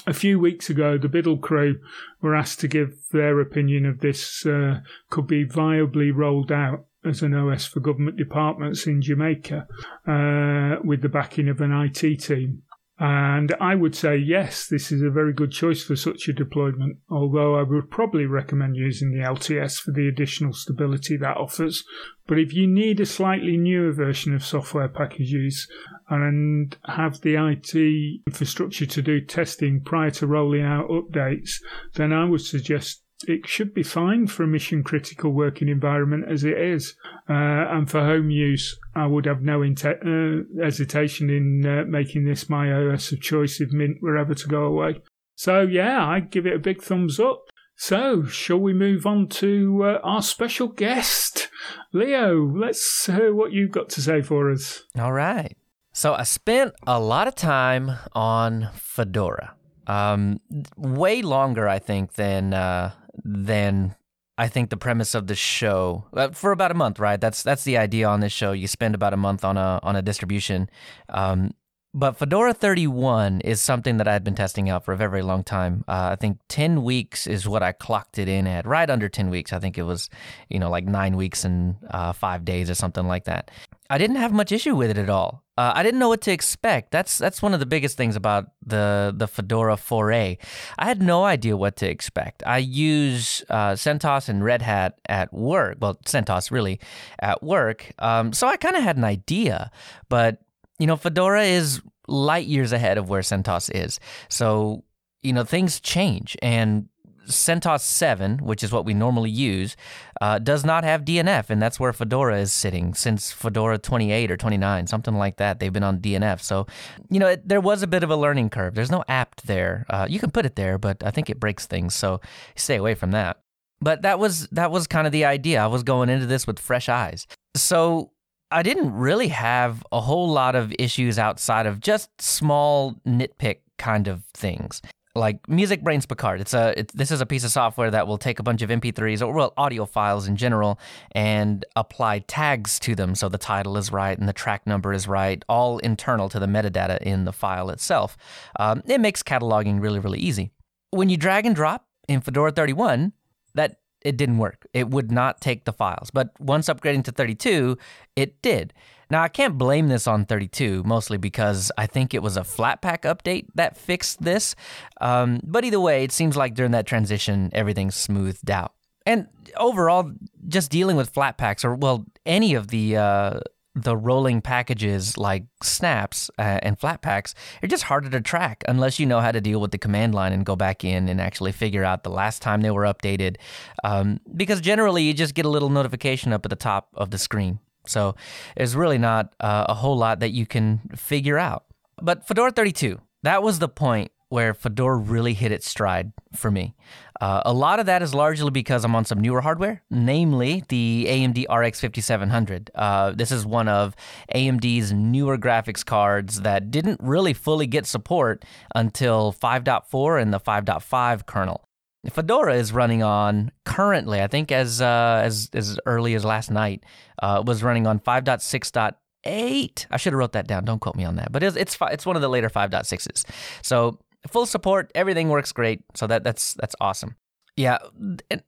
[0.07, 1.79] A few weeks ago, the BDLL crew
[2.21, 7.21] were asked to give their opinion of this uh, could be viably rolled out as
[7.21, 9.67] an OS for government departments in Jamaica
[10.07, 12.63] uh, with the backing of an IT team.
[13.03, 16.99] And I would say, yes, this is a very good choice for such a deployment,
[17.09, 21.83] although I would probably recommend using the LTS for the additional stability that offers.
[22.27, 25.67] But if you need a slightly newer version of software packages
[26.09, 31.53] and have the IT infrastructure to do testing prior to rolling out updates,
[31.95, 36.43] then I would suggest it should be fine for a mission critical working environment as
[36.43, 36.95] it is.
[37.29, 42.25] Uh, and for home use, I would have no inte- uh, hesitation in uh, making
[42.25, 45.01] this my OS of choice if Mint were ever to go away.
[45.35, 47.43] So, yeah, I'd give it a big thumbs up.
[47.75, 51.49] So, shall we move on to uh, our special guest?
[51.93, 54.83] Leo, let's hear what you've got to say for us.
[54.99, 55.55] All right.
[55.93, 59.55] So I spent a lot of time on Fedora.
[59.91, 60.39] Um,
[60.77, 62.91] way longer, I think, than uh,
[63.25, 63.95] than
[64.37, 67.19] I think the premise of the show uh, for about a month, right?
[67.19, 68.53] That's that's the idea on this show.
[68.53, 70.69] You spend about a month on a on a distribution.
[71.09, 71.51] Um,
[71.93, 75.21] but Fedora 31 is something that I had been testing out for a very, very
[75.23, 75.83] long time.
[75.87, 79.29] Uh, I think 10 weeks is what I clocked it in at, right under 10
[79.29, 79.51] weeks.
[79.51, 80.09] I think it was,
[80.49, 83.51] you know, like nine weeks and uh, five days or something like that.
[83.89, 85.43] I didn't have much issue with it at all.
[85.57, 86.91] Uh, I didn't know what to expect.
[86.91, 90.37] That's that's one of the biggest things about the the Fedora 4A.
[90.79, 92.41] I had no idea what to expect.
[92.47, 95.77] I use uh, CentOS and Red Hat at work.
[95.81, 96.79] Well, CentOS really
[97.19, 97.91] at work.
[97.99, 99.69] Um, so I kind of had an idea,
[100.07, 100.41] but
[100.81, 103.99] you know, Fedora is light years ahead of where CentOS is.
[104.29, 104.83] So
[105.21, 106.87] you know, things change and.
[107.27, 109.77] CentOS 7, which is what we normally use,
[110.21, 114.37] uh, does not have DNF, and that's where Fedora is sitting since Fedora 28 or
[114.37, 115.59] 29, something like that.
[115.59, 116.41] They've been on DNF.
[116.41, 116.65] So,
[117.09, 118.73] you know, it, there was a bit of a learning curve.
[118.73, 119.85] There's no apt there.
[119.89, 121.93] Uh, you can put it there, but I think it breaks things.
[121.93, 122.19] So
[122.55, 123.37] stay away from that.
[123.81, 125.63] But that was that was kind of the idea.
[125.63, 127.27] I was going into this with fresh eyes.
[127.55, 128.11] So
[128.51, 134.07] I didn't really have a whole lot of issues outside of just small nitpick kind
[134.07, 134.81] of things
[135.15, 136.41] like MusicBrainz Picard.
[136.41, 138.69] It's a it, this is a piece of software that will take a bunch of
[138.69, 140.79] MP3s or well audio files in general
[141.11, 145.07] and apply tags to them so the title is right and the track number is
[145.07, 148.17] right, all internal to the metadata in the file itself.
[148.59, 150.51] Um, it makes cataloging really really easy.
[150.91, 153.13] When you drag and drop in Fedora 31,
[153.53, 154.65] that it didn't work.
[154.73, 156.11] It would not take the files.
[156.11, 157.77] But once upgrading to 32,
[158.15, 158.73] it did.
[159.09, 163.01] Now, I can't blame this on 32, mostly because I think it was a Flatpak
[163.01, 164.55] update that fixed this.
[165.01, 168.73] Um, but either way, it seems like during that transition, everything smoothed out.
[169.05, 170.11] and overall,
[170.47, 173.39] just dealing with Flatpaks or well, any of the uh,
[173.73, 179.05] the rolling packages like snaps uh, and Flatpaks are just harder to track unless you
[179.05, 181.83] know how to deal with the command line and go back in and actually figure
[181.83, 183.37] out the last time they were updated.
[183.83, 187.17] Um, because generally, you just get a little notification up at the top of the
[187.17, 187.59] screen.
[187.87, 188.15] So
[188.55, 191.65] there's really not uh, a whole lot that you can figure out.
[192.01, 196.75] But Fedora 32, that was the point where Fedora really hit its stride for me.
[197.21, 201.05] Uh, a lot of that is largely because I'm on some newer hardware, namely the
[201.07, 202.71] AMD RX 5700.
[202.73, 203.95] Uh, this is one of
[204.33, 211.27] AMD's newer graphics cards that didn't really fully get support until 5.4 and the 5.5
[211.27, 211.63] kernel.
[212.09, 216.83] Fedora is running on currently, I think as uh, as as early as last night,
[217.21, 219.85] uh, was running on 5.6.8.
[219.91, 220.65] I should have wrote that down.
[220.65, 223.25] Don't quote me on that, but it's it's, it's one of the later 5.6s.
[223.61, 225.81] So full support, everything works great.
[225.95, 227.15] So that that's that's awesome.
[227.57, 227.79] Yeah,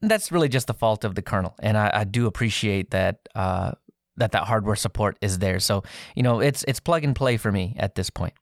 [0.02, 3.74] that's really just the fault of the kernel, and I, I do appreciate that uh,
[4.18, 5.60] that that hardware support is there.
[5.60, 5.84] So
[6.16, 8.34] you know, it's it's plug and play for me at this point.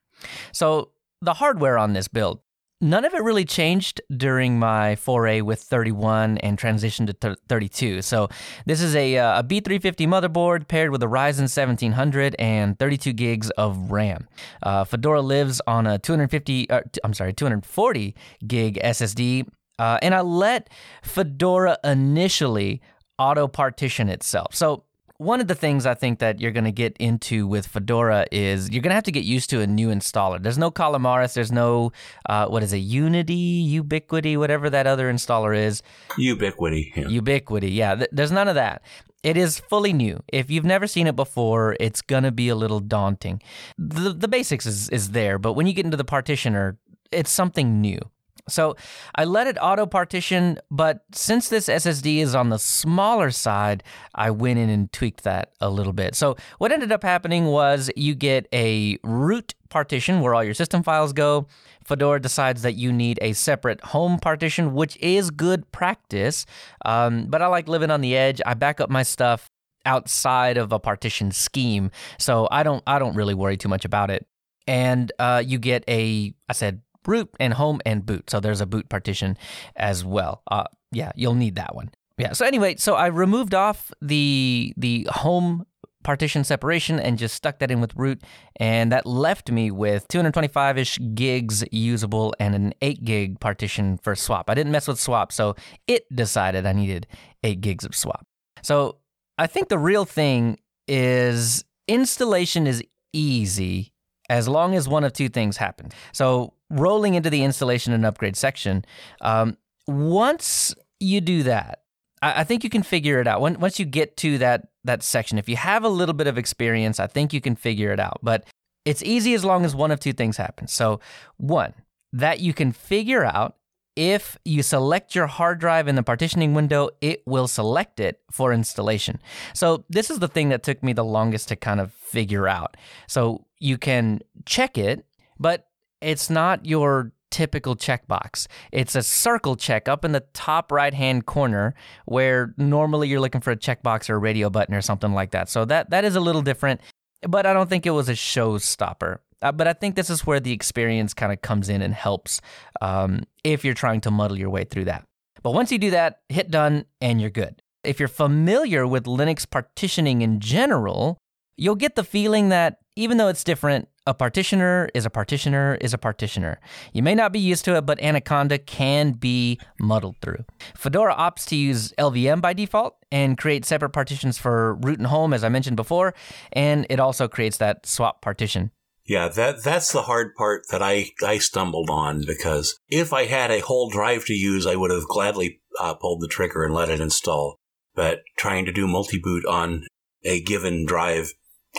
[0.52, 0.92] So
[1.22, 2.42] the hardware on this build,
[2.82, 8.02] none of it really changed during my foray with 31 and transition to 32.
[8.02, 8.28] So
[8.66, 13.50] this is a, uh, a B350 motherboard paired with a Ryzen 1700 and 32 gigs
[13.52, 14.28] of RAM.
[14.64, 18.16] Uh, Fedora lives on a 250, uh, I'm sorry, 240
[18.48, 19.48] gig SSD.
[19.80, 20.70] Uh, and I let
[21.04, 22.82] Fedora initially
[23.18, 24.56] auto partition itself.
[24.56, 24.84] So
[25.22, 28.72] one of the things I think that you're going to get into with Fedora is
[28.72, 30.42] you're going to have to get used to a new installer.
[30.42, 31.92] There's no Calamares, there's no,
[32.28, 35.84] uh, what is it, Unity, Ubiquity, whatever that other installer is.
[36.18, 36.92] Ubiquity.
[36.96, 37.08] Yeah.
[37.08, 37.96] Ubiquity, yeah.
[37.96, 38.82] Th- there's none of that.
[39.22, 40.24] It is fully new.
[40.28, 43.44] If you've never seen it before, it's going to be a little daunting.
[43.78, 46.80] The, the basics is, is there, but when you get into the partitioner,
[47.12, 48.00] it's something new.
[48.48, 48.76] So
[49.16, 53.84] I let it auto partition, but since this SSD is on the smaller side,
[54.16, 56.16] I went in and tweaked that a little bit.
[56.16, 60.84] So what ended up happening was you get a root partition where all your system
[60.84, 61.48] files go.
[61.84, 66.46] Fedora decides that you need a separate home partition, which is good practice.
[66.86, 68.40] Um, but I like living on the edge.
[68.46, 69.50] I back up my stuff
[69.86, 74.12] outside of a partition scheme, so I don't I don't really worry too much about
[74.12, 74.28] it.
[74.68, 78.30] And uh, you get a I said root and home and boot.
[78.30, 79.38] So there's a boot partition
[79.76, 80.44] as well.
[80.50, 81.92] Uh, yeah, you'll need that one.
[82.18, 82.34] Yeah.
[82.34, 85.66] So anyway, so I removed off the the home
[86.04, 88.24] partition separation and just stuck that in with root
[88.58, 94.50] and that left me with 225ish gigs usable and an 8 gig partition for swap
[94.50, 95.56] i didn't mess with swap so
[95.88, 97.08] it decided i needed
[97.44, 98.26] 8 gigs of swap
[98.64, 98.98] so
[99.38, 102.84] i think the real thing is installation is
[103.14, 103.91] easy
[104.32, 108.36] as long as one of two things happen so rolling into the installation and upgrade
[108.36, 108.86] section.
[109.20, 111.84] Um, once you do that,
[112.22, 113.42] I, I, think you can figure it out.
[113.42, 116.38] When, once you get to that that section, if you have a little bit of
[116.38, 118.20] experience, I think you can figure it out.
[118.24, 118.46] But
[118.86, 120.72] it's easy as long as one of two things happens.
[120.72, 121.00] So,
[121.38, 121.74] one,
[122.14, 123.58] that you can figure out
[123.96, 128.54] if you select your hard drive in the partitioning window, it will select it for
[128.54, 129.20] installation.
[129.54, 132.78] So, this is the thing that took me the longest to kind of figure out.
[133.08, 135.06] So, you can check it,
[135.40, 135.68] but
[136.02, 138.48] it's not your typical checkbox.
[138.72, 141.74] It's a circle check up in the top right hand corner
[142.06, 145.50] where normally you're looking for a checkbox or a radio button or something like that.
[145.50, 146.82] So that that is a little different,
[147.28, 149.20] but I don't think it was a showstopper.
[149.42, 152.42] Uh, but I think this is where the experience kind of comes in and helps
[152.82, 155.06] um, if you're trying to muddle your way through that.
[155.44, 157.62] But once you do that, hit done and you're good.
[157.84, 161.18] If you're familiar with Linux partitioning in general,
[161.58, 165.94] you'll get the feeling that even though it's different, a partitioner is a partitioner is
[165.94, 166.60] a partitioner.
[166.92, 170.44] You may not be used to it, but Anaconda can be muddled through.
[170.76, 175.34] Fedora opts to use LVM by default and create separate partitions for root and home,
[175.34, 176.14] as I mentioned before,
[176.52, 178.72] and it also creates that swap partition.
[179.06, 183.52] Yeah, that that's the hard part that I, I stumbled on because if I had
[183.52, 186.90] a whole drive to use, I would have gladly uh, pulled the trigger and let
[186.90, 187.58] it install.
[187.94, 189.86] But trying to do multi boot on
[190.24, 191.34] a given drive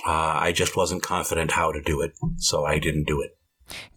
[0.07, 3.37] uh, I just wasn't confident how to do it, so I didn't do it.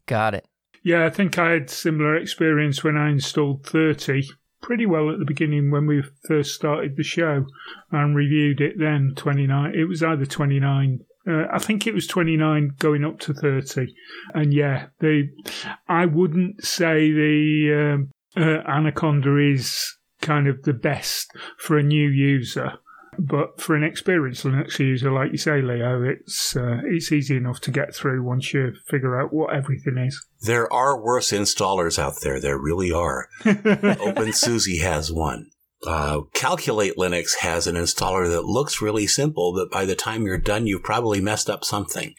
[0.06, 0.46] Got it.
[0.84, 4.28] Yeah, I think I had similar experience when I installed 30
[4.62, 7.46] pretty well at the beginning when we first started the show
[7.92, 12.72] and reviewed it then 29 it was either 29 uh, I think it was 29
[12.80, 13.94] going up to 30
[14.34, 15.30] and yeah the
[15.88, 22.08] I wouldn't say the um, uh, Anaconda is kind of the best for a new
[22.08, 22.80] user
[23.18, 27.60] but for an experienced Linux user, like you say, Leo, it's uh, it's easy enough
[27.62, 30.26] to get through once you figure out what everything is.
[30.42, 32.40] There are worse installers out there.
[32.40, 33.28] There really are.
[33.44, 35.50] OpenSUSE has one.
[35.86, 40.38] Uh, Calculate Linux has an installer that looks really simple, but by the time you're
[40.38, 42.14] done, you've probably messed up something.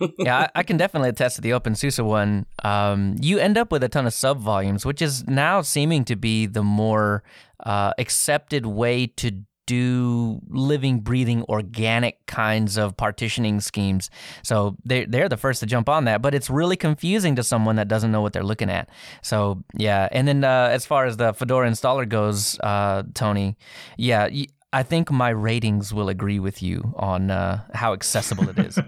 [0.18, 2.46] yeah, I, I, can definitely attest to the OpenSUSE one.
[2.62, 6.16] Um, you end up with a ton of sub volumes, which is now seeming to
[6.16, 7.22] be the more
[7.64, 14.10] uh, accepted way to do living, breathing, organic kinds of partitioning schemes.
[14.42, 17.76] So they're, they're the first to jump on that, but it's really confusing to someone
[17.76, 18.88] that doesn't know what they're looking at.
[19.22, 20.08] So, yeah.
[20.12, 23.56] And then uh, as far as the Fedora installer goes, uh, Tony,
[23.96, 24.28] yeah,
[24.72, 28.78] I think my ratings will agree with you on uh, how accessible it is.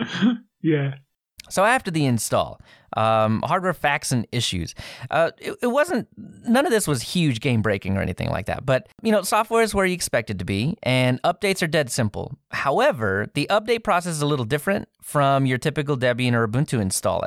[0.62, 0.94] yeah.
[1.48, 2.60] So after the install,
[2.96, 4.74] um, hardware facts and issues.
[5.10, 8.64] Uh, it, it, wasn't none of this was huge game breaking or anything like that.
[8.64, 11.90] But you know, software is where you expect it to be, and updates are dead
[11.90, 12.38] simple.
[12.50, 17.24] However, the update process is a little different from your typical Debian or Ubuntu install.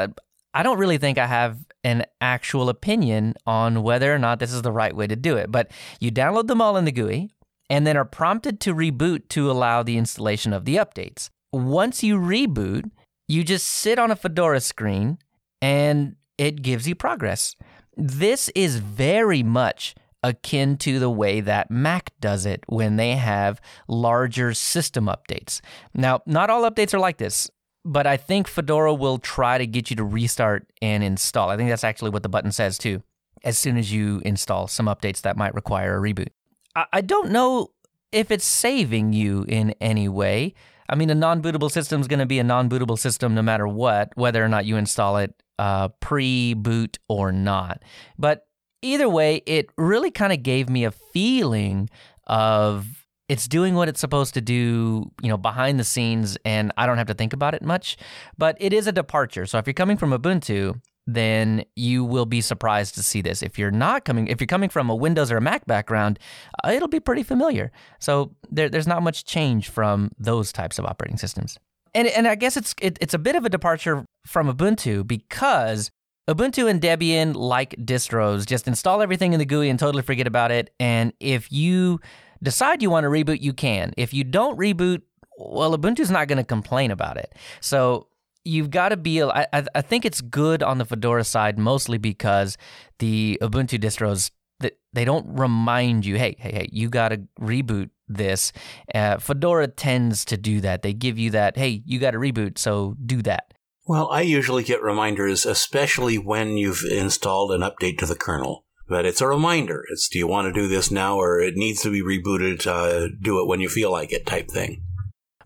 [0.54, 4.64] I don't really think I have an actual opinion on whether or not this is
[4.64, 5.52] the right way to do it.
[5.52, 7.30] But you download them all in the GUI,
[7.70, 11.30] and then are prompted to reboot to allow the installation of the updates.
[11.54, 12.92] Once you reboot
[13.32, 15.18] you just sit on a Fedora screen
[15.62, 17.56] and it gives you progress.
[17.96, 23.62] This is very much akin to the way that Mac does it when they have
[23.88, 25.62] larger system updates.
[25.94, 27.50] Now, not all updates are like this,
[27.86, 31.50] but I think Fedora will try to get you to restart and install.
[31.50, 33.02] I think that's actually what the button says too,
[33.44, 36.30] as soon as you install some updates that might require a reboot.
[36.76, 37.72] I don't know
[38.12, 40.54] if it's saving you in any way.
[40.92, 43.42] I mean, a non bootable system is going to be a non bootable system no
[43.42, 47.82] matter what, whether or not you install it uh, pre boot or not.
[48.20, 48.46] But
[48.82, 51.90] either way, it really kind of gave me a feeling
[52.28, 56.86] of it's doing what it's supposed to do, you know, behind the scenes, and I
[56.86, 57.96] don't have to think about it much.
[58.38, 59.46] But it is a departure.
[59.46, 63.42] So if you're coming from Ubuntu, then you will be surprised to see this.
[63.42, 66.20] If you're not coming, if you're coming from a Windows or a Mac background,
[66.64, 67.72] uh, it'll be pretty familiar.
[68.00, 71.58] So there, there's not much change from those types of operating systems.
[71.94, 75.92] And and I guess it's it, it's a bit of a departure from Ubuntu because
[76.30, 80.52] Ubuntu and Debian, like distros, just install everything in the GUI and totally forget about
[80.52, 80.74] it.
[80.80, 82.00] And if you
[82.42, 83.94] decide you want to reboot, you can.
[83.98, 85.02] If you don't reboot,
[85.38, 87.34] well, Ubuntu's not going to complain about it.
[87.60, 88.08] So
[88.44, 89.22] you've got to be.
[89.24, 92.58] I, I think it's good on the Fedora side mostly because
[93.00, 97.90] the Ubuntu distros that they don't remind you, hey, hey, hey, you got to reboot
[98.08, 98.52] this.
[98.94, 100.82] Uh, Fedora tends to do that.
[100.82, 103.54] They give you that, hey, you got to reboot, so do that.
[103.88, 108.66] Well, I usually get reminders, especially when you've installed an update to the kernel.
[108.88, 109.86] But it's a reminder.
[109.90, 112.68] It's do you want to do this now or it needs to be rebooted?
[112.68, 114.84] Uh, do it when you feel like it, type thing.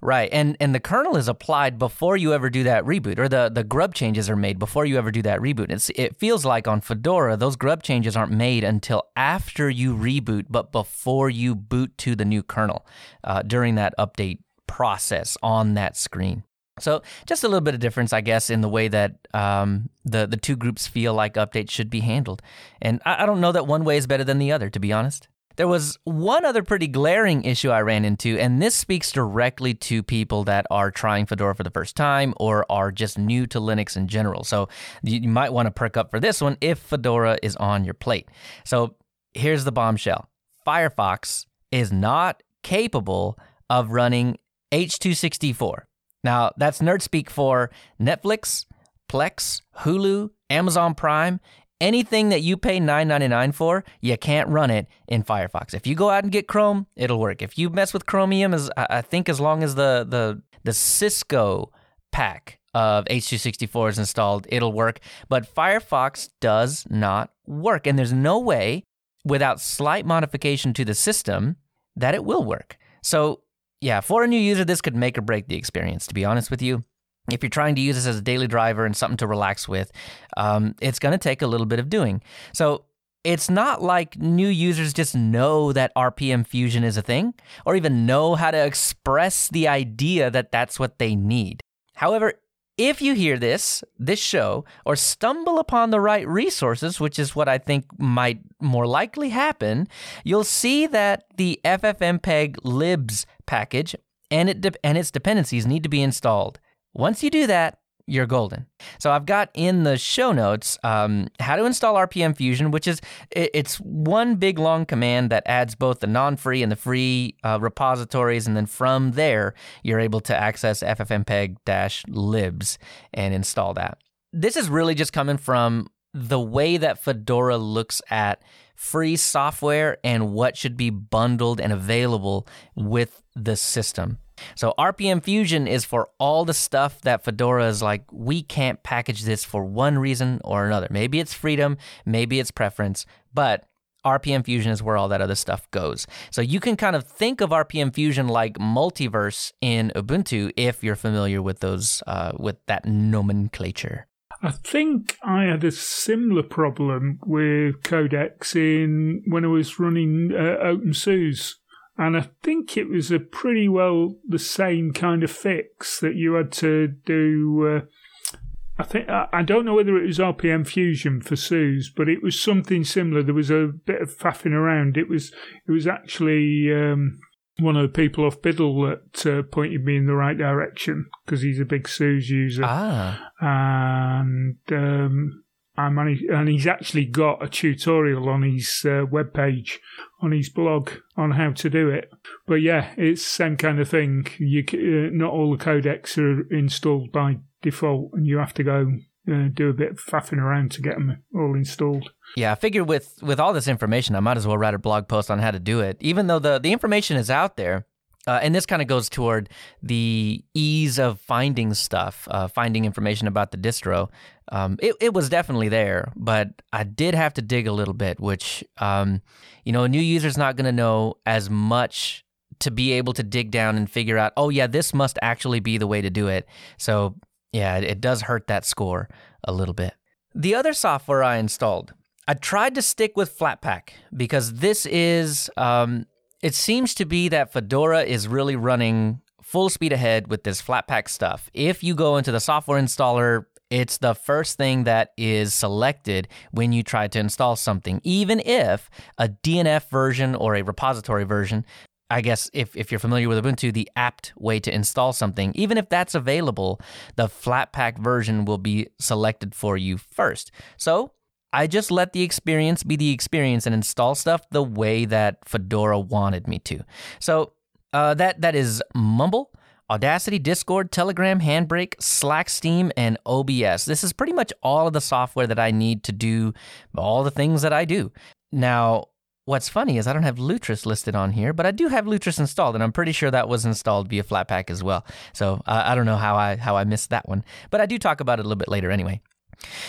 [0.01, 3.49] Right, and and the kernel is applied before you ever do that reboot, or the
[3.53, 5.71] the grub changes are made before you ever do that reboot.
[5.71, 10.45] It's, it feels like on Fedora those grub changes aren't made until after you reboot,
[10.49, 12.85] but before you boot to the new kernel
[13.23, 16.43] uh, during that update process on that screen.
[16.79, 20.27] So just a little bit of difference, I guess, in the way that um, the
[20.27, 22.41] the two groups feel like updates should be handled,
[22.81, 24.91] and I, I don't know that one way is better than the other, to be
[24.91, 25.29] honest.
[25.55, 30.03] There was one other pretty glaring issue I ran into, and this speaks directly to
[30.03, 33.95] people that are trying Fedora for the first time or are just new to Linux
[33.95, 34.43] in general.
[34.43, 34.69] So
[35.03, 38.29] you might want to perk up for this one if Fedora is on your plate.
[38.65, 38.95] So
[39.33, 40.29] here's the bombshell
[40.65, 43.37] Firefox is not capable
[43.69, 44.37] of running
[44.71, 45.83] H264.
[46.23, 47.69] Now, that's nerd speak for
[48.01, 48.65] Netflix,
[49.09, 51.39] Plex, Hulu, Amazon Prime,
[51.81, 55.73] anything that you pay $9.99 for, you can't run it in Firefox.
[55.73, 57.41] If you go out and get Chrome, it'll work.
[57.41, 61.71] If you mess with Chromium, as I think as long as the the the Cisco
[62.11, 64.99] pack of H264 is installed, it'll work.
[65.29, 68.83] But Firefox does not work, and there's no way
[69.23, 71.57] without slight modification to the system
[71.95, 72.77] that it will work.
[73.01, 73.41] So,
[73.79, 76.51] yeah, for a new user, this could make or break the experience, to be honest
[76.51, 76.83] with you
[77.31, 79.91] if you're trying to use this as a daily driver and something to relax with,
[80.37, 82.21] um, it's going to take a little bit of doing.
[82.53, 82.85] So
[83.23, 87.33] it's not like new users just know that RPM Fusion is a thing
[87.65, 91.61] or even know how to express the idea that that's what they need.
[91.95, 92.33] However,
[92.77, 97.47] if you hear this, this show, or stumble upon the right resources, which is what
[97.47, 99.87] I think might more likely happen,
[100.23, 103.95] you'll see that the FFmpeg libs package
[104.29, 106.59] and, it de- and its dependencies need to be installed.
[106.95, 108.67] Once you do that, you're golden.
[108.99, 113.01] So I've got in the show notes um, how to install RPM Fusion, which is
[113.31, 118.47] it's one big long command that adds both the non-free and the free uh, repositories,
[118.47, 122.77] and then from there you're able to access ffmpeg-libs
[123.13, 123.97] and install that.
[124.31, 128.41] This is really just coming from the way that Fedora looks at
[128.75, 134.19] free software and what should be bundled and available with the system.
[134.55, 139.23] So RPM Fusion is for all the stuff that Fedora is like, we can't package
[139.23, 140.87] this for one reason or another.
[140.89, 143.65] Maybe it's freedom, maybe it's preference, but
[144.05, 146.05] RPM Fusion is where all that other stuff goes.
[146.29, 150.95] So you can kind of think of RPM Fusion like multiverse in Ubuntu if you're
[150.95, 154.07] familiar with those uh, with that nomenclature.
[154.41, 160.63] I think I had a similar problem with codecs in when I was running uh,
[160.63, 161.55] OpenSUSE.
[161.97, 166.33] And I think it was a pretty well the same kind of fix that you
[166.33, 167.67] had to do.
[167.67, 168.37] Uh,
[168.77, 172.39] I think I don't know whether it was RPM Fusion for SUSE, but it was
[172.39, 173.23] something similar.
[173.23, 174.97] There was a bit of faffing around.
[174.97, 175.31] It was
[175.65, 177.17] it was actually um,
[177.59, 181.41] one of the people off BDLL that uh, pointed me in the right direction because
[181.41, 182.63] he's a big SUSE user.
[182.65, 185.44] Ah, and um,
[185.77, 189.79] Managed, and he's actually got a tutorial on his uh, webpage,
[190.21, 192.09] on his blog, on how to do it.
[192.47, 194.27] But yeah, it's same kind of thing.
[194.37, 198.93] You uh, not all the codecs are installed by default, and you have to go
[199.31, 202.09] uh, do a bit of faffing around to get them all installed.
[202.37, 205.07] Yeah, I figured with with all this information, I might as well write a blog
[205.07, 205.97] post on how to do it.
[205.99, 207.85] Even though the the information is out there,
[208.27, 209.49] uh, and this kind of goes toward
[209.81, 214.09] the ease of finding stuff, uh, finding information about the distro.
[214.51, 218.19] Um, it, it was definitely there, but I did have to dig a little bit,
[218.19, 219.21] which, um,
[219.63, 222.23] you know, a new user's not going to know as much
[222.59, 225.77] to be able to dig down and figure out, oh, yeah, this must actually be
[225.77, 226.47] the way to do it.
[226.77, 227.15] So
[227.51, 229.09] yeah, it does hurt that score
[229.43, 229.93] a little bit.
[230.33, 231.93] The other software I installed,
[232.27, 236.05] I tried to stick with Flatpak because this is, um,
[236.45, 241.09] it seems to be that Fedora is really running full speed ahead with this Flatpak
[241.09, 241.49] stuff.
[241.55, 246.71] If you go into the software installer, it's the first thing that is selected when
[246.71, 251.65] you try to install something, even if a DNF version or a repository version
[252.11, 255.75] I guess if, if you're familiar with Ubuntu, the apt way to install something, even
[255.79, 256.79] if that's available,
[257.15, 260.51] the Flatpak version will be selected for you first.
[260.77, 261.13] So
[261.55, 265.97] I just let the experience be the experience and install stuff the way that Fedora
[265.97, 266.83] wanted me to.
[267.19, 267.53] So
[267.93, 269.51] uh, that that is Mumble,
[269.89, 273.85] Audacity, Discord, Telegram, Handbrake, Slack, Steam, and OBS.
[273.85, 276.53] This is pretty much all of the software that I need to do
[276.97, 278.11] all the things that I do.
[278.51, 279.05] Now,
[279.47, 282.39] What's funny is I don't have Lutris listed on here, but I do have Lutris
[282.39, 285.05] installed, and I'm pretty sure that was installed via Flatpak as well.
[285.33, 287.99] So uh, I don't know how I how I missed that one, but I do
[287.99, 289.21] talk about it a little bit later anyway.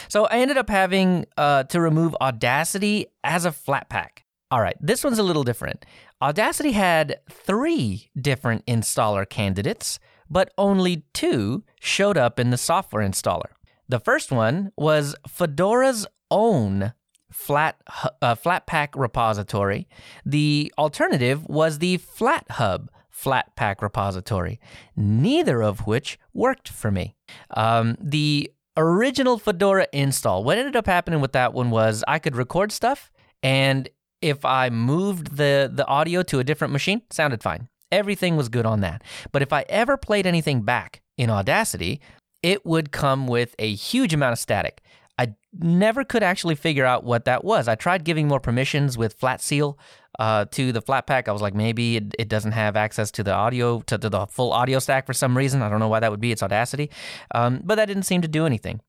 [0.08, 4.22] So I ended up having uh, to remove Audacity as a Flatpak.
[4.50, 5.84] All right, this one's a little different.
[6.22, 9.98] Audacity had three different installer candidates,
[10.30, 13.50] but only two showed up in the software installer.
[13.88, 16.92] The first one was Fedora's own
[17.30, 17.76] flat
[18.22, 19.88] uh, Flatpak repository.
[20.24, 24.60] The alternative was the FlatHub Flatpak repository,
[24.96, 27.16] neither of which worked for me.
[27.50, 32.36] Um, the original Fedora install, what ended up happening with that one was I could
[32.36, 33.10] record stuff,
[33.42, 33.88] and
[34.22, 37.68] if I moved the, the audio to a different machine, sounded fine.
[37.92, 39.02] Everything was good on that.
[39.32, 42.00] But if I ever played anything back in Audacity,
[42.42, 44.82] it would come with a huge amount of static.
[45.18, 47.68] I never could actually figure out what that was.
[47.68, 49.76] I tried giving more permissions with Flatseal
[50.18, 51.28] uh, to the Flatpak.
[51.28, 54.26] I was like, maybe it, it doesn't have access to the audio, to, to, the
[54.26, 55.62] full audio stack for some reason.
[55.62, 56.32] I don't know why that would be.
[56.32, 56.90] It's Audacity.
[57.34, 58.80] Um, but that didn't seem to do anything.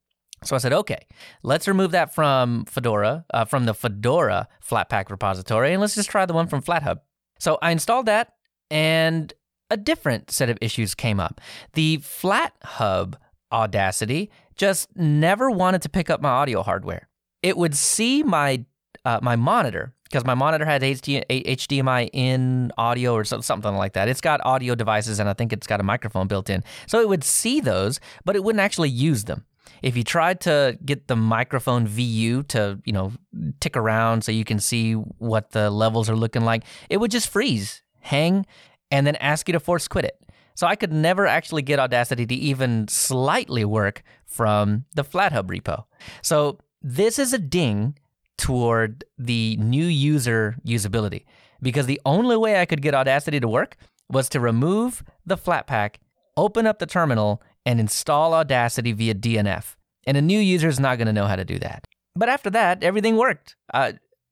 [0.44, 1.06] So I said, okay,
[1.42, 6.26] let's remove that from Fedora, uh, from the Fedora Flatpak repository, and let's just try
[6.26, 7.00] the one from FlatHub.
[7.40, 8.34] So I installed that,
[8.70, 9.34] and
[9.72, 11.42] a different set of issues came up.
[11.74, 13.16] The FlatHub
[13.52, 17.10] Audacity just never wanted to pick up my audio hardware.
[17.42, 18.66] It would see my
[19.06, 24.08] uh, my monitor because my monitor had HDMI in audio or something like that.
[24.08, 26.64] It's got audio devices and I think it's got a microphone built in.
[26.88, 29.46] So it would see those, but it wouldn't actually use them.
[29.84, 33.12] If you tried to get the microphone VU to, you know,
[33.60, 37.30] tick around so you can see what the levels are looking like, it would just
[37.30, 38.46] freeze, hang,
[38.90, 40.20] and then ask you to force quit it.
[40.56, 45.84] So I could never actually get Audacity to even slightly work from the FlatHub repo.
[46.24, 48.00] So this is a ding
[48.38, 51.24] toward the new user usability
[51.62, 53.78] because the only way I could get Audacity to work
[54.10, 55.96] was to remove the Flatpak,
[56.36, 59.76] open up the terminal, and install Audacity via DNF.
[60.06, 61.86] And a new user is not going to know how to do that.
[62.16, 63.56] But after that, everything worked.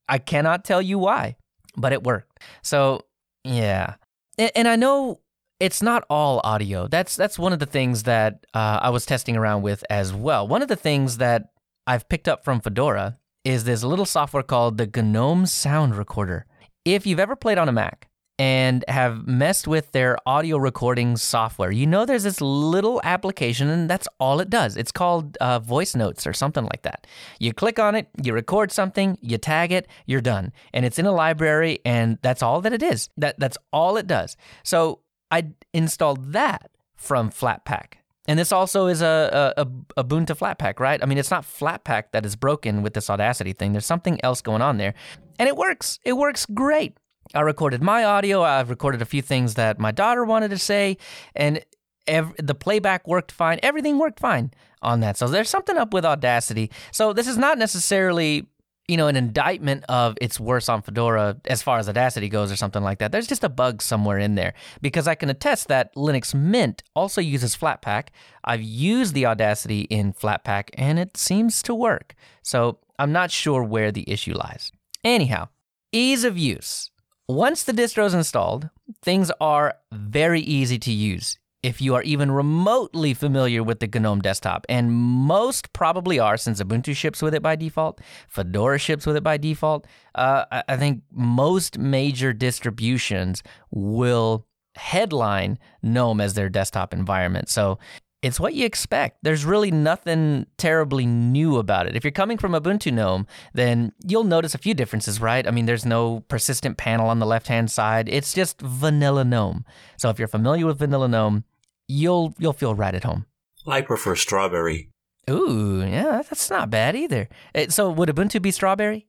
[0.08, 1.36] I cannot tell you why,
[1.76, 2.40] but it worked.
[2.62, 3.02] So,
[3.44, 3.96] yeah.
[4.38, 5.20] And, and I know
[5.60, 6.88] it's not all audio.
[6.88, 10.46] That's that's one of the things that uh, I was testing around with as well.
[10.46, 11.50] One of the things that
[11.86, 16.46] I've picked up from Fedora is this little software called the GNOME Sound Recorder.
[16.84, 21.70] If you've ever played on a Mac, and have messed with their audio recording software.
[21.70, 24.76] You know, there's this little application, and that's all it does.
[24.76, 27.06] It's called uh, Voice Notes or something like that.
[27.40, 31.06] You click on it, you record something, you tag it, you're done, and it's in
[31.06, 33.08] a library, and that's all that it is.
[33.16, 34.36] That that's all it does.
[34.64, 37.95] So I installed that from Flatpak.
[38.28, 39.62] And this also is a, a,
[39.96, 41.02] a Ubuntu Flatpak, right?
[41.02, 43.72] I mean, it's not Flatpak that is broken with this Audacity thing.
[43.72, 44.94] There's something else going on there.
[45.38, 45.98] And it works.
[46.04, 46.96] It works great.
[47.34, 48.42] I recorded my audio.
[48.42, 50.96] I've recorded a few things that my daughter wanted to say,
[51.34, 51.64] and
[52.06, 53.58] the playback worked fine.
[53.62, 55.16] Everything worked fine on that.
[55.16, 56.70] So there's something up with Audacity.
[56.92, 58.46] So this is not necessarily
[58.88, 62.56] you know, an indictment of it's worse on Fedora as far as Audacity goes or
[62.56, 63.10] something like that.
[63.10, 67.20] There's just a bug somewhere in there because I can attest that Linux Mint also
[67.20, 68.08] uses Flatpak.
[68.44, 72.14] I've used the Audacity in Flatpak and it seems to work.
[72.42, 74.70] So I'm not sure where the issue lies.
[75.02, 75.48] Anyhow,
[75.90, 76.90] ease of use.
[77.28, 78.70] Once the distro is installed,
[79.02, 84.20] things are very easy to use if you are even remotely familiar with the GNOME
[84.20, 89.16] desktop, and most probably are since Ubuntu ships with it by default, Fedora ships with
[89.16, 89.84] it by default.
[90.14, 93.42] Uh, I think most major distributions
[93.72, 94.46] will
[94.76, 97.48] headline GNOME as their desktop environment.
[97.48, 97.80] So
[98.22, 99.18] it's what you expect.
[99.22, 101.96] There's really nothing terribly new about it.
[101.96, 105.44] If you're coming from Ubuntu GNOME, then you'll notice a few differences, right?
[105.44, 108.08] I mean, there's no persistent panel on the left hand side.
[108.08, 109.64] It's just vanilla GNOME.
[109.96, 111.42] So if you're familiar with vanilla GNOME,
[111.88, 113.26] you'll you'll feel right at home.
[113.66, 114.90] I prefer strawberry.
[115.28, 117.28] Ooh, yeah, that's not bad either.
[117.54, 119.06] Eh, so would Ubuntu be strawberry?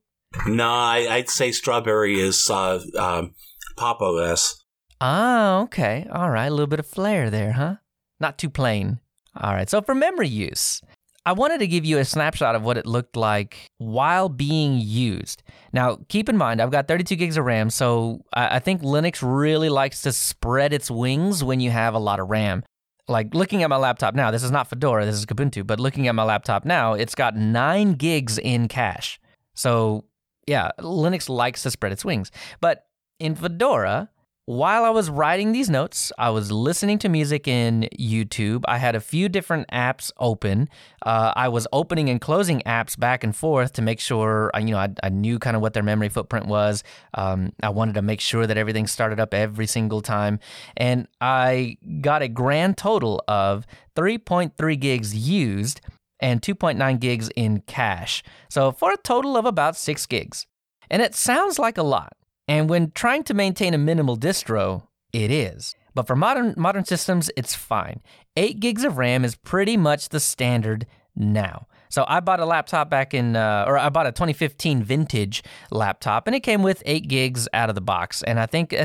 [0.48, 3.34] No, I, would say strawberry is uh, um,
[3.76, 4.64] Pop OS.
[5.00, 6.08] Ah, okay.
[6.12, 6.48] All right.
[6.48, 7.76] A little bit of flair there, huh?
[8.20, 9.00] Not too plain.
[9.40, 9.70] All right.
[9.70, 10.82] So for memory use,
[11.28, 15.44] I wanted to give you a snapshot of what it looked like while being used.
[15.74, 19.68] Now, keep in mind, I've got 32 gigs of RAM, so I think Linux really
[19.68, 22.64] likes to spread its wings when you have a lot of RAM.
[23.10, 26.08] Like looking at my laptop now, this is not Fedora, this is Kubuntu, but looking
[26.08, 29.20] at my laptop now, it's got nine gigs in cache.
[29.54, 30.06] So,
[30.48, 32.32] yeah, Linux likes to spread its wings.
[32.62, 32.86] But
[33.20, 34.12] in Fedora,
[34.48, 38.64] while I was writing these notes, I was listening to music in YouTube.
[38.66, 40.70] I had a few different apps open.
[41.06, 44.72] Uh, I was opening and closing apps back and forth to make sure, uh, you
[44.72, 46.82] know, I, I knew kind of what their memory footprint was.
[47.14, 50.40] Um, I wanted to make sure that everything started up every single time.
[50.78, 53.68] And I got a grand total of
[53.98, 55.82] 3.3 gigs used
[56.22, 58.24] and 2.9 gigs in cache.
[58.50, 60.48] So for a total of about 6 gigs.
[60.90, 62.17] And it sounds like a lot.
[62.48, 65.76] And when trying to maintain a minimal distro, it is.
[65.94, 68.02] But for modern modern systems, it's fine.
[68.36, 70.86] 8 gigs of RAM is pretty much the standard
[71.16, 71.68] now.
[71.90, 76.28] So I bought a laptop back in, uh, or I bought a 2015 vintage laptop,
[76.28, 78.22] and it came with 8 gigs out of the box.
[78.24, 78.76] And I think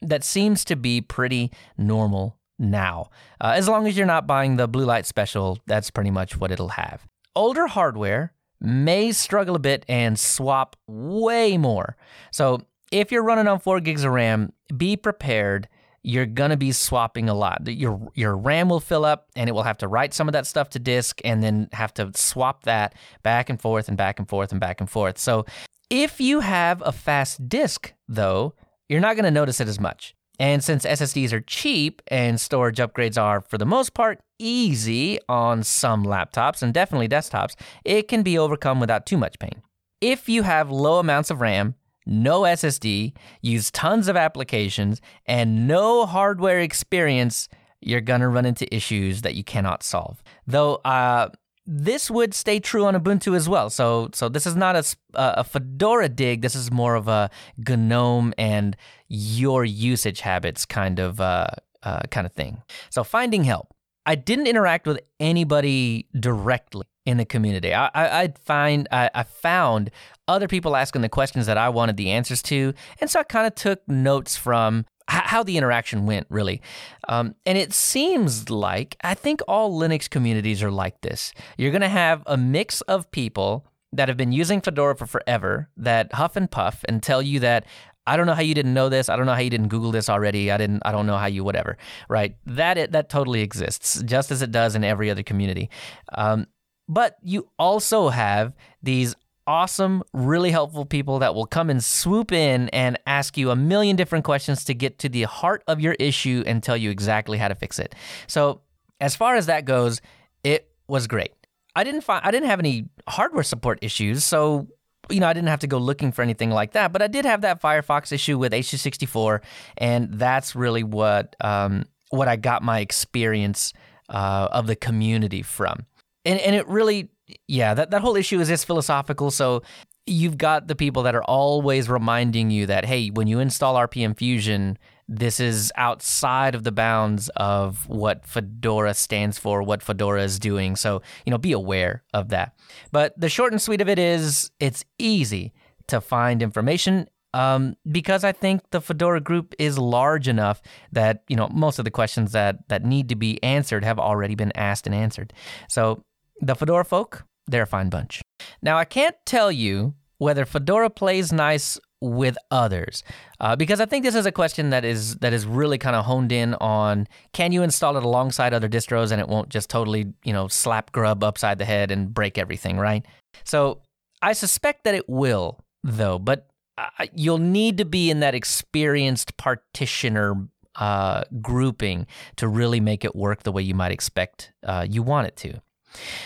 [0.00, 3.10] that seems to be pretty normal now.
[3.40, 6.50] Uh, as long as you're not buying the Blue Light Special, that's pretty much what
[6.50, 7.06] it'll have.
[7.34, 11.96] Older hardware may struggle a bit and swap way more.
[12.30, 15.68] So if you're running on four gigs of RAM, be prepared.
[16.02, 17.66] You're gonna be swapping a lot.
[17.66, 20.46] Your your RAM will fill up, and it will have to write some of that
[20.46, 24.28] stuff to disk, and then have to swap that back and forth and back and
[24.28, 25.18] forth and back and forth.
[25.18, 25.46] So,
[25.90, 28.54] if you have a fast disk, though,
[28.88, 30.14] you're not gonna notice it as much.
[30.38, 35.62] And since SSDs are cheap and storage upgrades are, for the most part, easy on
[35.62, 39.62] some laptops and definitely desktops, it can be overcome without too much pain.
[40.00, 41.74] If you have low amounts of RAM,
[42.06, 47.48] no SSD, use tons of applications, and no hardware experience,
[47.80, 50.22] you're going to run into issues that you cannot solve.
[50.46, 51.28] Though, uh,
[51.66, 53.70] this would stay true on Ubuntu as well.
[53.70, 54.84] So, so this is not a,
[55.14, 56.42] a Fedora dig.
[56.42, 57.28] This is more of a
[57.58, 58.76] GNOME and
[59.08, 61.48] your usage habits kind of uh,
[61.82, 62.62] uh, kind of thing.
[62.90, 63.74] So, finding help.
[64.08, 67.72] I didn't interact with anybody directly in the community.
[67.72, 69.90] I, I, I find I, I, found
[70.28, 73.46] other people asking the questions that I wanted the answers to, and so I kind
[73.46, 76.60] of took notes from h- how the interaction went, really.
[77.08, 81.32] Um, and it seems like I think all Linux communities are like this.
[81.56, 85.70] You're going to have a mix of people that have been using Fedora for forever
[85.76, 87.64] that huff and puff and tell you that
[88.06, 89.08] I don't know how you didn't know this.
[89.08, 90.50] I don't know how you didn't Google this already.
[90.50, 90.82] I didn't.
[90.84, 91.76] I don't know how you whatever.
[92.08, 92.36] Right?
[92.46, 95.70] That it, that totally exists, just as it does in every other community.
[96.14, 96.46] Um,
[96.88, 99.14] but you also have these
[99.46, 103.96] awesome, really helpful people that will come and swoop in and ask you a million
[103.96, 107.48] different questions to get to the heart of your issue and tell you exactly how
[107.48, 107.94] to fix it.
[108.26, 108.60] So,
[109.00, 110.00] as far as that goes,
[110.42, 111.32] it was great.
[111.74, 114.68] I didn't find I didn't have any hardware support issues, so
[115.08, 117.24] you know, I didn't have to go looking for anything like that, but I did
[117.24, 119.40] have that Firefox issue with H264,
[119.78, 123.72] and that's really what um, what I got my experience
[124.08, 125.86] uh, of the community from.
[126.26, 127.08] And and it really,
[127.48, 129.30] yeah, that that whole issue is just philosophical.
[129.30, 129.62] So
[130.06, 134.16] you've got the people that are always reminding you that hey, when you install RPM
[134.16, 134.76] Fusion,
[135.08, 140.76] this is outside of the bounds of what Fedora stands for, what Fedora is doing.
[140.76, 142.56] So, you know, be aware of that.
[142.90, 145.52] But the short and sweet of it is it's easy
[145.86, 150.62] to find information um, because I think the Fedora group is large enough
[150.92, 154.34] that, you know, most of the questions that, that need to be answered have already
[154.34, 155.32] been asked and answered.
[155.68, 156.02] So
[156.40, 158.22] the Fedora folk, they're a fine bunch.
[158.62, 163.02] Now, I can't tell you whether Fedora plays nice with others
[163.40, 166.04] uh, because I think this is a question that is that is really kind of
[166.04, 170.12] honed in on can you install it alongside other distros and it won't just totally
[170.22, 173.06] you know slap grub upside the head and break everything right
[173.44, 173.80] so
[174.20, 179.38] I suspect that it will though but uh, you'll need to be in that experienced
[179.38, 180.34] partitioner
[180.74, 182.06] uh, grouping
[182.36, 185.62] to really make it work the way you might expect uh, you want it to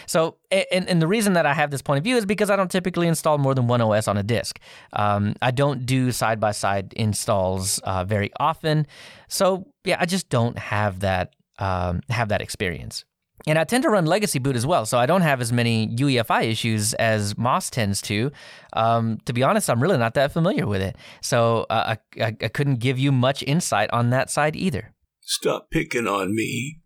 [0.07, 2.57] so, and, and the reason that I have this point of view is because I
[2.57, 4.59] don't typically install more than one OS on a disk.
[4.93, 8.87] Um, I don't do side by side installs uh, very often.
[9.29, 13.05] So, yeah, I just don't have that um, have that experience.
[13.47, 15.89] And I tend to run legacy boot as well, so I don't have as many
[15.89, 18.31] UEFI issues as Moss tends to.
[18.75, 22.37] Um, to be honest, I'm really not that familiar with it, so uh, I, I,
[22.41, 24.93] I couldn't give you much insight on that side either.
[25.31, 26.81] Stop picking on me.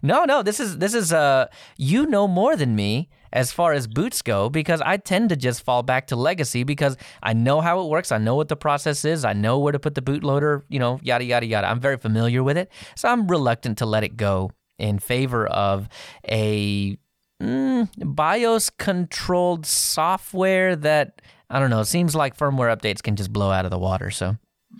[0.00, 3.86] No, no, this is this is uh you know more than me as far as
[3.86, 7.82] boots go because I tend to just fall back to legacy because I know how
[7.82, 10.62] it works, I know what the process is, I know where to put the bootloader,
[10.70, 11.66] you know, yada yada yada.
[11.68, 12.72] I'm very familiar with it.
[12.96, 15.86] So I'm reluctant to let it go in favor of
[16.26, 16.96] a
[17.42, 21.20] mm, BIOS controlled software that
[21.50, 24.10] I don't know, it seems like firmware updates can just blow out of the water,
[24.10, 24.38] so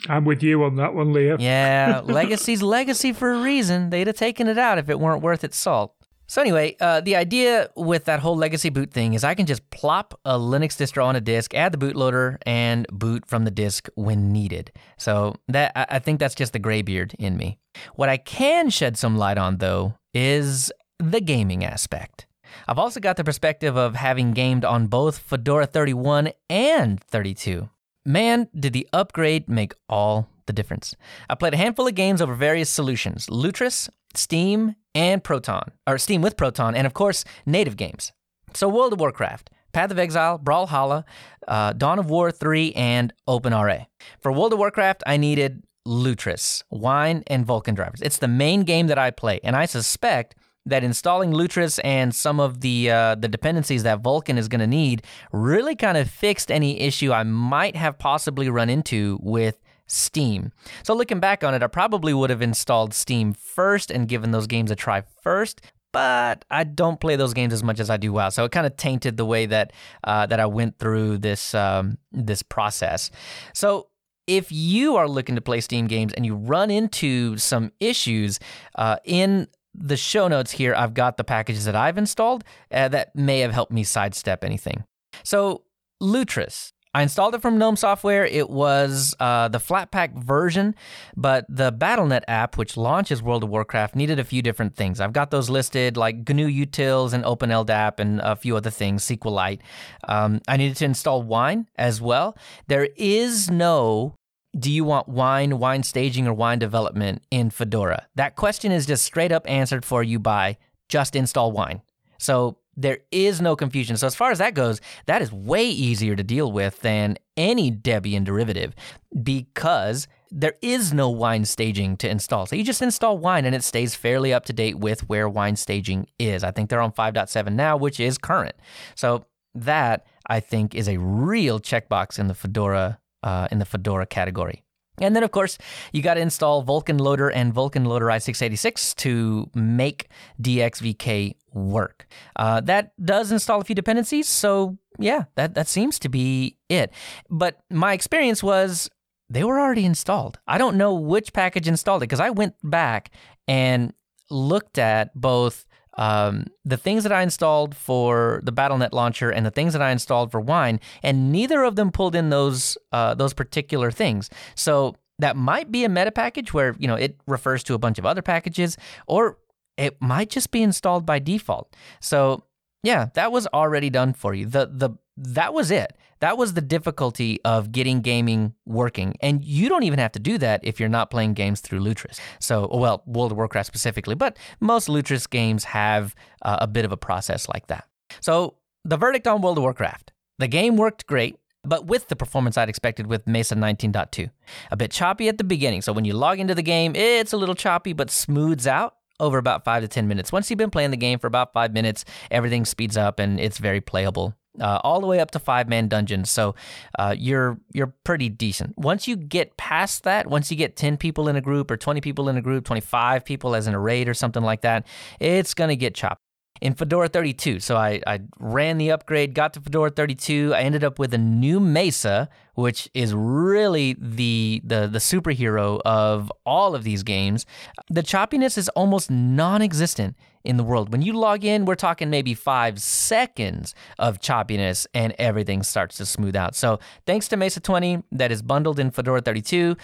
[0.09, 1.37] I'm with you on that one, Leo.
[1.39, 3.91] Yeah, legacy's legacy for a reason.
[3.91, 5.95] They'd have taken it out if it weren't worth its salt.
[6.31, 9.69] So anyway, uh, the idea with that whole legacy boot thing is I can just
[9.71, 13.89] plop a Linux distro on a disk, add the bootloader, and boot from the disk
[13.97, 14.71] when needed.
[14.97, 17.59] So that I think that's just the graybeard in me.
[17.97, 20.71] What I can shed some light on though is
[21.01, 22.27] the gaming aspect.
[22.69, 27.69] I've also got the perspective of having gamed on both Fedora 31 and 32.
[28.05, 30.97] Man, did the upgrade make all the difference.
[31.29, 36.23] I played a handful of games over various solutions Lutris, Steam, and Proton, or Steam
[36.23, 38.13] with Proton, and of course, native games.
[38.55, 41.05] So, World of Warcraft, Path of Exile, Brawlhalla,
[41.47, 43.87] uh, Dawn of War 3, and OpenRA.
[44.19, 48.01] For World of Warcraft, I needed Lutris, Wine, and Vulkan drivers.
[48.03, 50.35] It's the main game that I play, and I suspect
[50.67, 54.67] that installing Lutris and some of the uh, the dependencies that Vulkan is going to
[54.67, 55.03] need
[55.33, 60.53] really kind of fixed any issue I might have possibly run into with Steam.
[60.83, 64.47] So looking back on it, I probably would have installed Steam first and given those
[64.47, 65.61] games a try first.
[65.93, 68.65] But I don't play those games as much as I do WoW, so it kind
[68.65, 69.73] of tainted the way that
[70.05, 73.11] uh, that I went through this um, this process.
[73.55, 73.89] So
[74.29, 78.39] if you are looking to play Steam games and you run into some issues
[78.77, 83.15] uh, in the show notes here, I've got the packages that I've installed uh, that
[83.15, 84.85] may have helped me sidestep anything.
[85.23, 85.65] So,
[86.03, 86.73] Lutris.
[86.93, 88.27] I installed it from GNOME Software.
[88.27, 90.75] It was uh, the Flatpak version,
[91.17, 95.01] but the BattleNet app, which launches World of Warcraft, needed a few different things.
[95.01, 99.61] I've got those listed, like GnuTLS and OpenLDAP and a few other things, SQLite.
[100.09, 102.37] Um, I needed to install Wine as well.
[102.67, 104.17] There is no
[104.59, 108.07] do you want wine, wine staging, or wine development in Fedora?
[108.17, 111.83] That question is just straight up answered for you by just install wine.
[112.19, 113.97] So there is no confusion.
[113.97, 117.71] So as far as that goes, that is way easier to deal with than any
[117.71, 118.75] Debian derivative
[119.23, 122.47] because there is no wine staging to install.
[122.47, 125.57] So you just install wine and it stays fairly up to date with where wine
[125.57, 126.45] staging is.
[126.45, 128.55] I think they're on 5.7 now, which is current.
[128.95, 129.25] So
[129.55, 134.63] that I think is a real checkbox in the Fedora uh, in the Fedora category.
[135.01, 135.57] And then, of course,
[135.93, 140.09] you got to install Vulkan Loader and Vulkan Loader i686 to make
[140.41, 142.07] DXVK work.
[142.37, 146.93] Uh, that does install a few dependencies, so yeah, that, that seems to be it.
[147.31, 148.91] But my experience was
[149.31, 150.39] they were already installed.
[150.47, 153.11] I don't know which package installed it because I went back
[153.49, 153.95] and
[154.29, 155.67] looked at both
[155.97, 159.91] um, the things that I installed for the BattleNet launcher and the things that I
[159.91, 164.31] installed for Wine, and neither of them pulled in those uh, those particular things.
[164.55, 167.99] So that might be a meta package where you know it refers to a bunch
[167.99, 168.77] of other packages,
[169.07, 169.39] or
[169.77, 171.75] it might just be installed by default.
[172.01, 172.45] So
[172.83, 174.47] yeah, that was already done for you.
[174.47, 174.91] the the
[175.21, 175.97] that was it.
[176.21, 179.15] That was the difficulty of getting gaming working.
[179.21, 182.19] And you don't even have to do that if you're not playing games through Lutris.
[182.41, 186.93] So, well, World of Warcraft specifically, but most Lutris games have uh, a bit of
[186.93, 187.87] a process like that.
[188.21, 192.57] So, the verdict on World of Warcraft the game worked great but with the performance
[192.57, 194.31] I'd expected with Mesa 19.2.
[194.71, 197.37] A bit choppy at the beginning, so when you log into the game, it's a
[197.37, 200.33] little choppy but smooths out over about 5 to 10 minutes.
[200.33, 203.59] Once you've been playing the game for about 5 minutes, everything speeds up and it's
[203.59, 204.35] very playable.
[204.61, 206.57] Uh, all the way up to five man dungeons, so
[206.99, 208.77] uh, you're you're pretty decent.
[208.77, 212.01] Once you get past that, once you get ten people in a group or twenty
[212.01, 214.87] people in a group, twenty five people as in a raid or something like that,
[215.21, 216.21] it's gonna get choppy
[216.61, 217.61] in Fedora 32.
[217.61, 220.53] So I, I ran the upgrade, got to Fedora 32.
[220.55, 226.31] I ended up with a new Mesa, which is really the, the, the superhero of
[226.45, 227.47] all of these games.
[227.89, 230.91] The choppiness is almost non existent in the world.
[230.93, 236.07] When you log in, we're talking maybe five seconds of choppiness and everything starts to
[236.07, 236.55] smooth out.
[236.55, 239.77] So, thanks to Mesa 20 that is bundled in Fedora 32,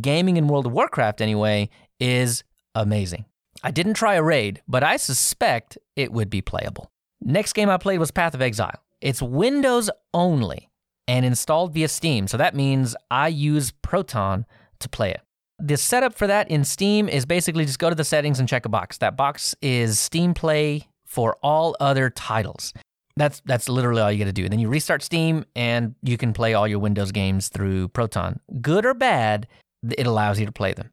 [0.00, 1.68] gaming in World of Warcraft anyway
[2.00, 2.44] is
[2.74, 3.24] amazing.
[3.62, 6.90] I didn't try a raid, but I suspect it would be playable.
[7.20, 8.82] Next game I played was Path of Exile.
[9.00, 10.70] It's Windows only
[11.08, 14.46] and installed via Steam, so that means I use Proton
[14.78, 15.20] to play it.
[15.60, 18.64] The setup for that in Steam is basically just go to the settings and check
[18.64, 18.98] a box.
[18.98, 22.72] That box is Steam Play for all other titles.
[23.16, 24.48] That's that's literally all you got to do.
[24.48, 28.38] Then you restart Steam and you can play all your Windows games through Proton.
[28.60, 29.48] Good or bad,
[29.96, 30.92] it allows you to play them.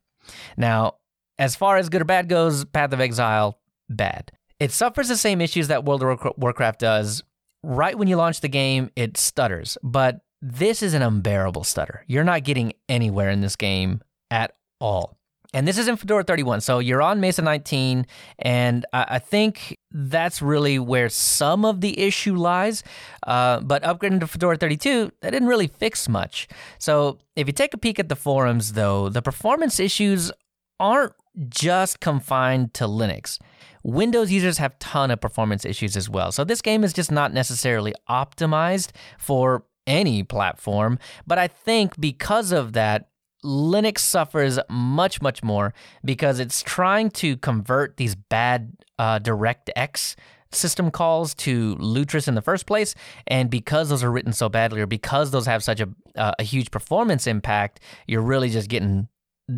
[0.57, 0.95] Now,
[1.37, 4.31] as far as good or bad goes, Path of Exile, bad.
[4.59, 7.23] It suffers the same issues that World of Warcraft does.
[7.61, 12.03] Right when you launch the game, it stutters, but this is an unbearable stutter.
[12.07, 14.01] You're not getting anywhere in this game
[14.31, 15.17] at all.
[15.55, 18.05] And this is in Fedora 31, so you're on Mesa 19,
[18.39, 22.83] and I, think that's really where some of the issue lies.
[23.25, 26.49] Uh, but upgrading to Fedora 32, that didn't really fix much.
[26.77, 30.29] So if you take a peek at the forums, though, the performance issues
[30.77, 31.13] aren't
[31.47, 33.39] just confined to Linux.
[33.81, 36.33] Windows users have ton of performance issues as well.
[36.33, 42.51] So this game is just not necessarily optimized for any platform, but I think because
[42.51, 43.09] of that
[43.45, 45.73] Linux suffers much much more
[46.03, 50.15] because it's trying to convert these bad uh, DirectX
[50.51, 52.95] system calls to Lutris in the first place,
[53.27, 56.43] and because those are written so badly, or because those have such a, uh, a
[56.43, 59.07] huge performance impact, you're really just getting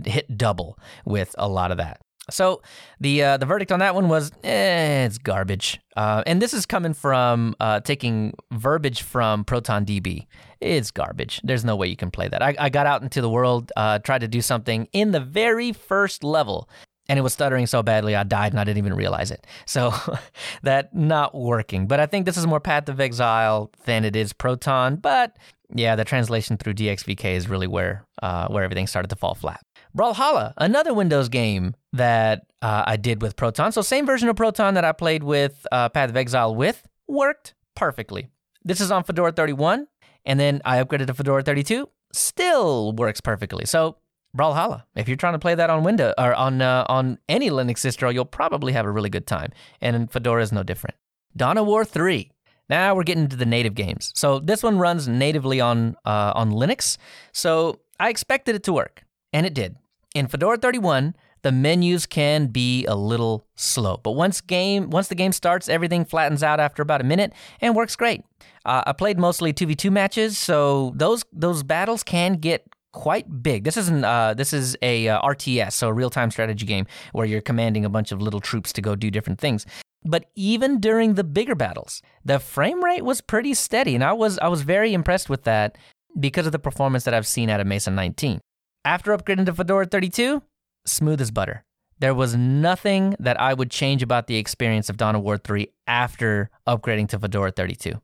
[0.06, 2.02] hit double with a lot of that.
[2.30, 2.62] So
[3.00, 5.80] the uh, the verdict on that one was eh, it's garbage.
[5.96, 10.28] Uh, and this is coming from uh, taking verbiage from ProtonDB.
[10.60, 11.42] It's garbage.
[11.44, 12.42] There's no way you can play that.
[12.42, 15.72] I, I got out into the world, uh, tried to do something in the very
[15.72, 16.70] first level,
[17.10, 19.48] and it was stuttering so badly I died and I didn't even realize it.
[19.66, 19.94] So
[20.64, 21.88] that not working.
[21.88, 24.98] But I think this is more Path of Exile than it is Proton.
[24.98, 25.38] But
[25.74, 29.62] yeah, the translation through DXVK is really where uh, where everything started to fall flat.
[29.96, 33.72] Brawlhalla, another Windows game that uh, I did with Proton.
[33.72, 37.54] So same version of Proton that I played with uh, Path of Exile with worked
[37.76, 38.28] perfectly.
[38.64, 39.88] This is on Fedora 31,
[40.26, 41.88] and then I upgraded to Fedora 32.
[42.14, 43.66] Still works perfectly.
[43.66, 43.98] So
[44.36, 47.86] Brawlhalla, if you're trying to play that on Windows or on uh, on any Linux
[47.86, 49.52] distro, you'll probably have a really good time.
[49.82, 50.96] And Fedora is no different.
[51.40, 52.32] Of War 3.
[52.70, 54.12] Now we're getting to the native games.
[54.16, 56.98] So this one runs natively on uh, on Linux.
[57.32, 59.76] So I expected it to work, and it did.
[60.14, 61.16] In Fedora 31,
[61.48, 66.04] the menus can be a little slow, but once game once the game starts, everything
[66.04, 67.32] flattens out after about a minute
[67.62, 68.22] and works great.
[68.66, 73.64] Uh, I played mostly 2v2 matches, so those those battles can get quite big.
[73.64, 77.26] This isn't uh, this is a uh, RTS, so a real time strategy game where
[77.26, 79.66] you're commanding a bunch of little troops to go do different things.
[80.04, 84.38] But even during the bigger battles, the frame rate was pretty steady, and I was
[84.40, 85.78] I was very impressed with that
[86.20, 88.42] because of the performance that I've seen out of Mesa 19.
[88.84, 90.42] After upgrading to Fedora 32,
[90.88, 91.64] smooth as butter.
[92.00, 96.50] There was nothing that I would change about the experience of Dawn War 3 after
[96.68, 98.00] upgrading to Fedora 32.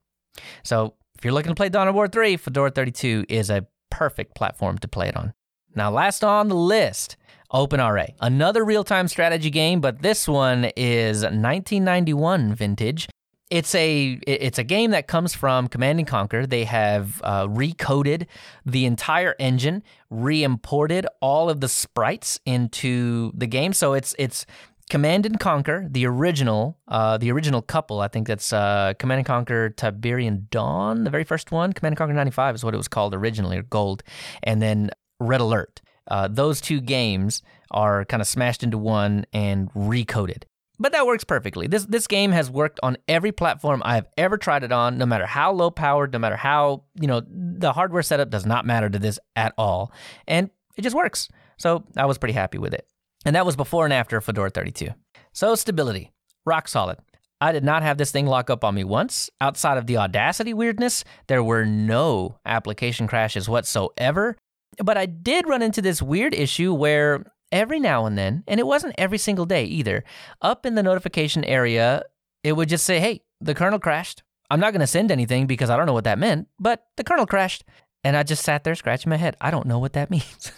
[0.63, 4.79] So, if you're looking to play Dawn War 3, Fedora 32 is a perfect platform
[4.79, 5.33] to play it on.
[5.75, 7.17] Now, last on the list,
[7.53, 13.07] OpenRA, another real time strategy game, but this one is 1991 vintage
[13.53, 16.47] it's a it's a game that comes from Command and Conquer.
[16.47, 18.25] They have uh, recoded
[18.65, 23.73] the entire engine, re-imported all of the sprites into the game.
[23.73, 24.47] So it's it's
[24.89, 28.01] Command and Conquer, the original, uh, the original couple.
[28.01, 31.73] I think that's uh, Command and Conquer Tiberian Dawn, the very first one.
[31.73, 34.01] Command and Conquer '95 is what it was called originally, or Gold,
[34.41, 34.89] and then
[35.19, 35.79] Red Alert.
[36.07, 40.45] Uh, those two games are kind of smashed into one and recoded.
[40.79, 41.67] But that works perfectly.
[41.67, 45.05] This this game has worked on every platform I have ever tried it on, no
[45.05, 48.89] matter how low powered, no matter how, you know, the hardware setup does not matter
[48.89, 49.91] to this at all.
[50.27, 51.29] And it just works.
[51.57, 52.87] So I was pretty happy with it.
[53.25, 54.89] And that was before and after Fedora 32.
[55.31, 56.11] So stability,
[56.45, 56.97] rock solid.
[57.39, 59.29] I did not have this thing lock up on me once.
[59.41, 64.37] Outside of the Audacity weirdness, there were no application crashes whatsoever.
[64.77, 68.67] But I did run into this weird issue where every now and then, and it
[68.67, 70.03] wasn't every single day either,
[70.41, 72.03] up in the notification area,
[72.43, 74.23] it would just say, hey, the kernel crashed.
[74.49, 77.03] I'm not going to send anything because I don't know what that meant, but the
[77.03, 77.63] kernel crashed.
[78.03, 79.37] And I just sat there scratching my head.
[79.39, 80.51] I don't know what that means.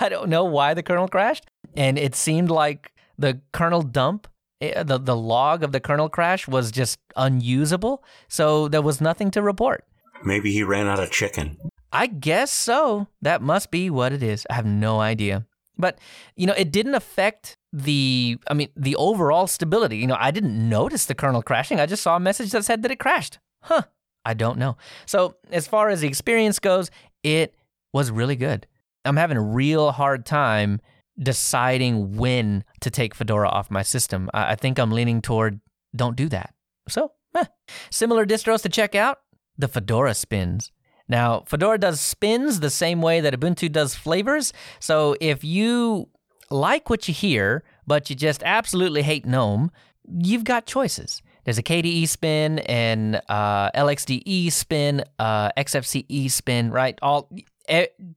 [0.00, 1.44] I don't know why the kernel crashed.
[1.76, 4.28] And it seemed like the kernel dump,
[4.60, 8.02] eh, the, the log of the kernel crash was just unusable.
[8.28, 9.84] So there was nothing to report.
[10.24, 11.58] Maybe he ran out of chicken.
[11.92, 13.08] I guess so.
[13.20, 14.46] That must be what it is.
[14.48, 15.46] I have no idea.
[15.78, 15.98] But,
[16.36, 19.96] you know, it didn't affect the, I mean, the overall stability.
[19.98, 21.80] You know, I didn't notice the kernel crashing.
[21.80, 23.38] I just saw a message that said that it crashed.
[23.62, 23.82] Huh.
[24.24, 24.76] I don't know.
[25.06, 26.90] So, as far as the experience goes,
[27.22, 27.54] it
[27.92, 28.66] was really good.
[29.04, 30.80] I'm having a real hard time
[31.18, 34.30] deciding when to take Fedora off my system.
[34.32, 35.60] I, think I'm leaning toward
[35.94, 36.54] don't do that.
[36.88, 37.44] So, eh.
[37.90, 39.18] similar distros to check out
[39.58, 40.70] the Fedora spins.
[41.08, 44.52] Now, Fedora does spins the same way that Ubuntu does flavors.
[44.80, 46.08] So if you
[46.50, 49.70] like what you hear, but you just absolutely hate GNOME,
[50.06, 51.22] you've got choices.
[51.44, 56.96] There's a KDE spin and uh, LXDE spin, uh, XFCE spin, right?
[57.02, 57.28] All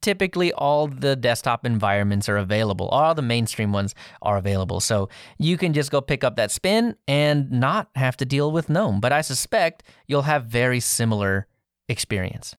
[0.01, 2.87] typically all the desktop environments are available.
[2.89, 4.79] All the mainstream ones are available.
[4.79, 8.69] So you can just go pick up that spin and not have to deal with
[8.69, 8.99] GNOME.
[8.99, 11.47] But I suspect you'll have very similar
[11.87, 12.55] experience.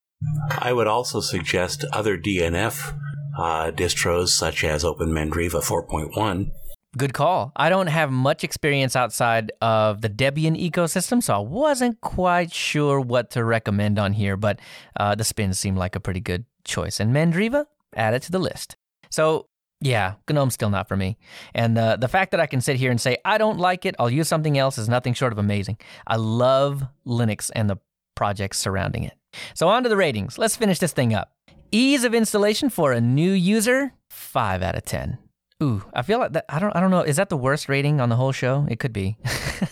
[0.51, 2.97] I would also suggest other DNF
[3.39, 6.51] uh, distros such as OpenMandriva 4.1.
[6.97, 7.53] Good call.
[7.55, 12.99] I don't have much experience outside of the Debian ecosystem, so I wasn't quite sure
[12.99, 14.61] what to recommend on here, but
[14.99, 16.99] uh, the spins seemed like a pretty good choice.
[16.99, 18.77] And Mandriva, add it to the list.
[19.11, 19.49] So,
[19.83, 21.19] yeah, GNOME's still not for me.
[21.55, 23.95] And uh, the fact that I can sit here and say, I don't like it,
[23.99, 25.77] I'll use something else, is nothing short of amazing.
[26.07, 27.77] I love Linux and the
[28.15, 29.13] projects surrounding it.
[29.55, 30.39] So, on to the ratings.
[30.39, 31.33] Let's finish this thing up.
[31.73, 35.19] Ease of installation for a new user, 5 out of 10.
[35.63, 38.01] Ooh, I feel like that I don't I don't know, is that the worst rating
[38.01, 38.67] on the whole show?
[38.69, 39.17] It could be.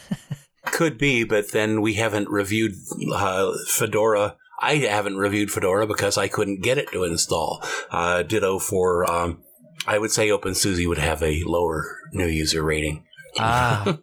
[0.67, 2.75] could be, but then we haven't reviewed
[3.13, 4.37] uh, Fedora.
[4.61, 7.63] I haven't reviewed Fedora because I couldn't get it to install.
[7.91, 9.43] Uh, ditto for, um,
[9.87, 13.05] I would say OpenSUSE would have a lower new user rating
[13.39, 13.99] ah,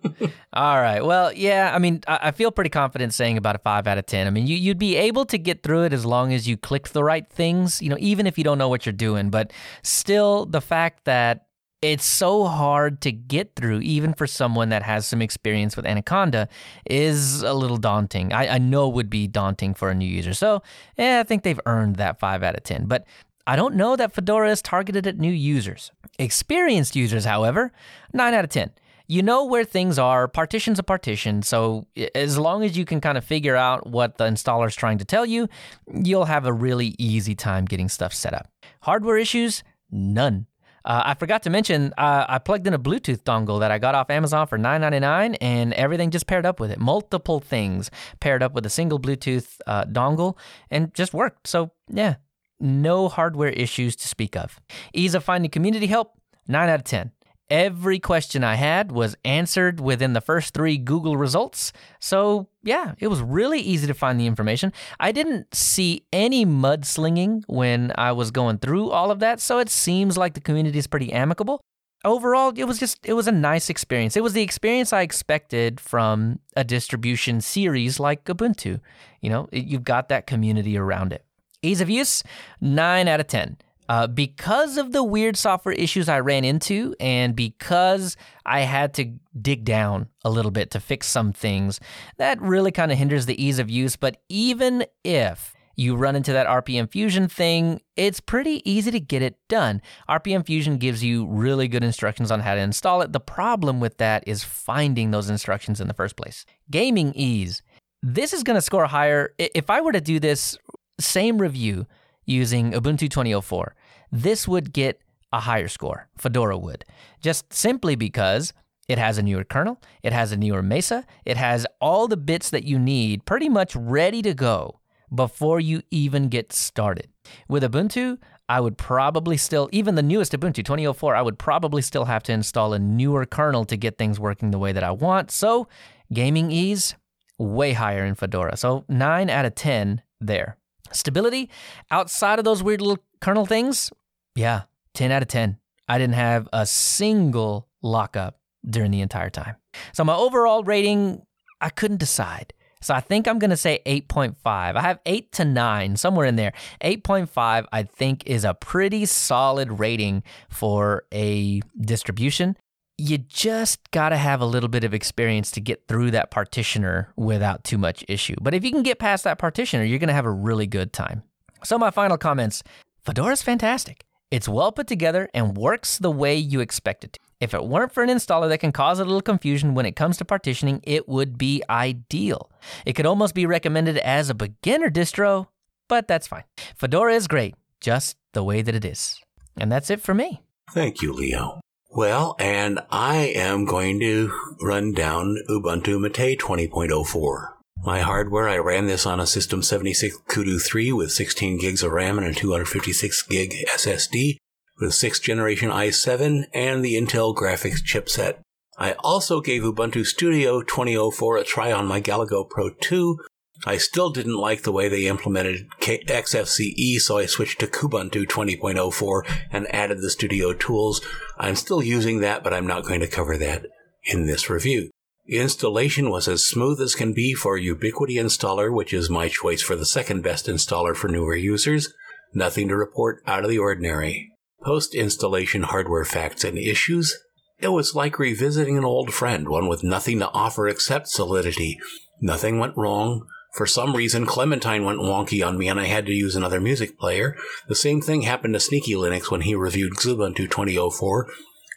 [0.54, 1.04] all right.
[1.04, 1.72] Well, yeah.
[1.74, 4.28] I mean, I, I, feel pretty confident saying about a five out of ten.
[4.28, 6.94] I mean, you, you'd be able to get through it as long as you clicked
[6.94, 7.82] the right things.
[7.82, 9.30] You know, even if you don't know what you're doing.
[9.30, 9.52] But
[9.84, 11.48] still, the fact that
[11.82, 16.48] it's so hard to get through, even for someone that has some experience with Anaconda,
[16.86, 18.34] is a little daunting.
[18.34, 20.34] I, I know would be daunting for a new user.
[20.34, 20.62] So,
[20.98, 22.86] yeah, I think they've earned that five out of ten.
[22.86, 23.06] But
[23.48, 25.92] I don't know that Fedora is targeted at new users.
[26.20, 27.72] Experienced users, however,
[28.14, 28.72] 9 out of 10
[29.12, 30.30] you know where things are.
[30.30, 31.42] Partition's a partition.
[31.42, 31.86] So
[32.16, 35.06] as long as you can kind of figure out what the installer is trying to
[35.06, 35.50] tell you,
[35.94, 38.48] you'll have a really easy time getting stuff set up.
[38.84, 39.64] Hardware issues?
[39.92, 40.48] None.
[40.86, 43.96] Uh, I forgot to mention, uh, I plugged in a Bluetooth dongle that I got
[43.96, 46.80] off Amazon for $9.99, and everything just paired up with it.
[46.80, 47.92] Multiple things
[48.22, 50.38] paired up with a single Bluetooth uh, dongle
[50.72, 51.48] and just worked.
[51.48, 52.16] So, yeah,
[52.62, 54.60] no hardware issues to speak of.
[54.94, 56.14] Ease of finding community help?
[56.48, 57.12] 9 out of 10.
[57.52, 61.74] Every question I had was answered within the first three Google results.
[62.00, 64.72] So, yeah, it was really easy to find the information.
[65.02, 69.70] I didn't see any mudslinging when I was going through all of that, so it
[69.70, 71.60] seems like the community is pretty amicable.
[72.06, 74.16] Overall, it was just it was a nice experience.
[74.16, 78.80] It was the experience I expected from a distribution series like Ubuntu.
[79.20, 81.26] You know, you've got that community around it.
[81.62, 82.24] Ease of use,
[82.62, 83.58] 9 out of 10.
[83.90, 88.16] Uh, because of the weird software issues I ran into, and because
[88.46, 91.80] I had to dig down a little bit to fix some things,
[92.18, 93.96] that really kind of hinders the ease of use.
[93.96, 99.22] But even if you run into that RPM Fusion thing, it's pretty easy to get
[99.22, 99.82] it done.
[100.10, 103.12] RPM Fusion gives you really good instructions on how to install it.
[103.12, 106.46] The problem with that is finding those instructions in the first place.
[106.70, 107.62] Gaming ease.
[108.04, 109.34] This is going to score higher.
[109.38, 110.58] If I were to do this
[111.00, 111.88] same review
[112.32, 113.76] using Ubuntu 2004,
[114.12, 115.02] this would get
[115.32, 116.08] a higher score.
[116.18, 116.86] Fedora would.
[117.22, 118.54] Just simply because
[118.88, 122.50] it has a newer kernel, it has a newer Mesa, it has all the bits
[122.50, 124.80] that you need pretty much ready to go
[125.14, 127.08] before you even get started.
[127.48, 128.18] With Ubuntu,
[128.50, 132.34] I would probably still, even the newest Ubuntu 2004, I would probably still have to
[132.34, 135.32] install a newer kernel to get things working the way that I want.
[135.32, 135.68] So,
[136.12, 136.96] gaming ease,
[137.38, 138.58] way higher in Fedora.
[138.58, 140.58] So, 9 out of 10 there.
[140.92, 141.50] Stability,
[141.90, 143.92] outside of those weird little kernel things,
[144.36, 144.64] yeah,
[144.94, 145.58] 10 out of 10.
[145.88, 149.56] I didn't have a single lockup during the entire time.
[149.94, 151.26] So, my overall rating,
[151.60, 152.54] I couldn't decide.
[152.82, 154.36] So I think I'm going to say 8.5.
[154.44, 156.52] I have 8 to 9, somewhere in there.
[156.84, 162.58] 8.5, I think, is a pretty solid rating for a distribution.
[162.98, 167.12] You just got to have a little bit of experience to get through that partitioner
[167.16, 168.36] without too much issue.
[168.42, 170.94] But if you can get past that partitioner, you're going to have a really good
[170.94, 171.24] time.
[171.64, 172.64] So, my final comments
[173.06, 174.06] Fedora's fantastic.
[174.30, 177.20] It's well put together and works the way you expect it to.
[177.42, 180.18] If it weren't for an installer that can cause a little confusion when it comes
[180.18, 182.52] to partitioning, it would be ideal.
[182.86, 185.48] It could almost be recommended as a beginner distro,
[185.88, 186.44] but that's fine.
[186.76, 189.20] Fedora is great, just the way that it is.
[189.58, 190.42] And that's it for me.
[190.72, 191.60] Thank you, Leo.
[191.94, 194.32] Well, and I am going to
[194.62, 197.48] run down Ubuntu Mate 20.04.
[197.84, 201.92] My hardware, I ran this on a System 76 Kudu 3 with 16 gigs of
[201.92, 204.38] RAM and a 256 gig SSD
[204.80, 208.38] with 6th generation i7 and the Intel graphics chipset.
[208.78, 213.20] I also gave Ubuntu Studio 2004 a try on my Galago Pro 2.
[213.66, 219.22] I still didn't like the way they implemented XFCE, so I switched to Kubuntu 20.04
[219.52, 221.02] and added the Studio tools.
[221.38, 223.68] I'm still using that, but I'm not going to cover that
[224.04, 224.90] in this review.
[225.28, 229.76] Installation was as smooth as can be for Ubiquity installer, which is my choice for
[229.76, 231.94] the second best installer for newer users.
[232.34, 234.32] Nothing to report out of the ordinary.
[234.64, 237.18] Post installation hardware facts and issues.
[237.60, 241.80] It was like revisiting an old friend, one with nothing to offer except solidity.
[242.20, 243.28] Nothing went wrong.
[243.52, 246.98] For some reason, Clementine went wonky on me and I had to use another music
[246.98, 247.36] player.
[247.68, 251.28] The same thing happened to Sneaky Linux when he reviewed Xubuntu 2004,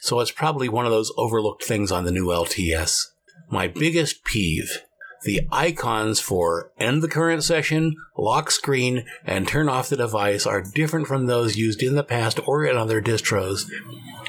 [0.01, 3.07] so it's probably one of those overlooked things on the new LTS.
[3.51, 4.83] My biggest peeve
[5.25, 10.62] the icons for end the current session, lock screen, and turn off the device are
[10.62, 13.66] different from those used in the past or in other distros,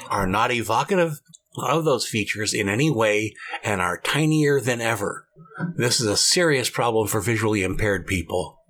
[0.08, 1.20] are not evocative
[1.58, 5.26] of those features in any way, and are tinier than ever.
[5.76, 8.60] This is a serious problem for visually impaired people.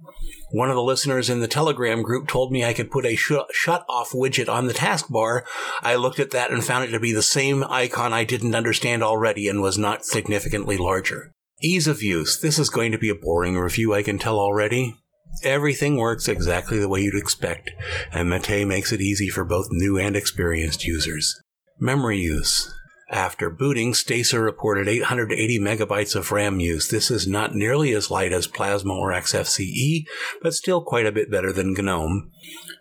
[0.53, 3.32] One of the listeners in the Telegram group told me I could put a sh-
[3.53, 5.43] shut off widget on the taskbar.
[5.82, 9.03] I looked at that and found it to be the same icon I didn't understand
[9.03, 11.32] already and was not significantly larger.
[11.62, 12.39] Ease of use.
[12.39, 14.97] This is going to be a boring review, I can tell already.
[15.43, 17.70] Everything works exactly the way you'd expect,
[18.12, 21.39] and Mate makes it easy for both new and experienced users.
[21.79, 22.72] Memory use.
[23.11, 26.89] After booting, Stacer reported 880 megabytes of RAM use.
[26.89, 30.07] This is not nearly as light as Plasma or XFCE,
[30.43, 32.33] but still quite a bit better than GNOME.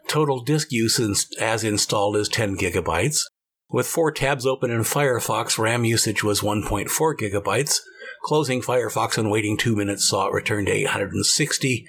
[0.08, 1.00] Total disk use
[1.40, 3.24] as installed is 10 gigabytes.
[3.70, 7.82] With four tabs open in Firefox, RAM usage was 1.4 gigabytes.
[8.24, 11.86] Closing Firefox and waiting two minutes saw it return to 860.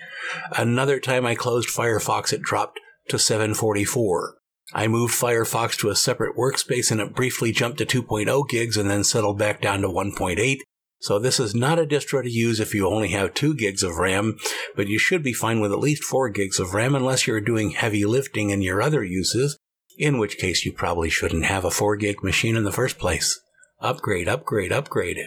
[0.56, 4.35] Another time I closed Firefox, it dropped to 744.
[4.72, 8.90] I moved Firefox to a separate workspace and it briefly jumped to 2.0 gigs and
[8.90, 10.58] then settled back down to 1.8.
[10.98, 13.96] So this is not a distro to use if you only have 2 gigs of
[13.96, 14.38] RAM,
[14.74, 17.70] but you should be fine with at least 4 gigs of RAM unless you're doing
[17.70, 19.58] heavy lifting in your other uses,
[19.98, 23.40] in which case you probably shouldn't have a 4 gig machine in the first place.
[23.80, 25.18] Upgrade, upgrade, upgrade.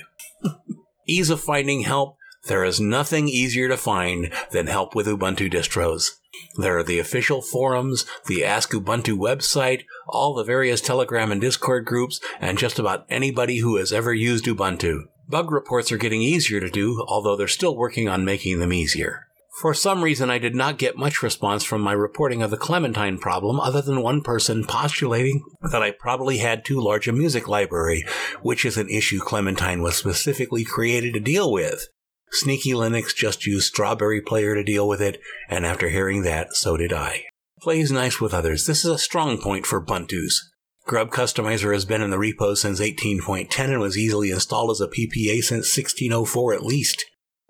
[1.07, 2.17] Ease of finding help.
[2.47, 6.09] There is nothing easier to find than help with Ubuntu distros.
[6.57, 11.85] There are the official forums, the Ask Ubuntu website, all the various Telegram and Discord
[11.85, 15.03] groups, and just about anybody who has ever used Ubuntu.
[15.27, 19.27] Bug reports are getting easier to do, although they're still working on making them easier.
[19.61, 23.17] For some reason, I did not get much response from my reporting of the Clementine
[23.17, 28.05] problem, other than one person postulating that I probably had too large a music library,
[28.41, 31.89] which is an issue Clementine was specifically created to deal with.
[32.31, 35.19] Sneaky Linux just used Strawberry Player to deal with it,
[35.49, 37.23] and after hearing that, so did I.
[37.61, 38.65] Plays nice with others.
[38.65, 40.35] This is a strong point for Buntus.
[40.85, 44.87] Grub Customizer has been in the repo since 18.10 and was easily installed as a
[44.87, 47.05] PPA since 1604 at least.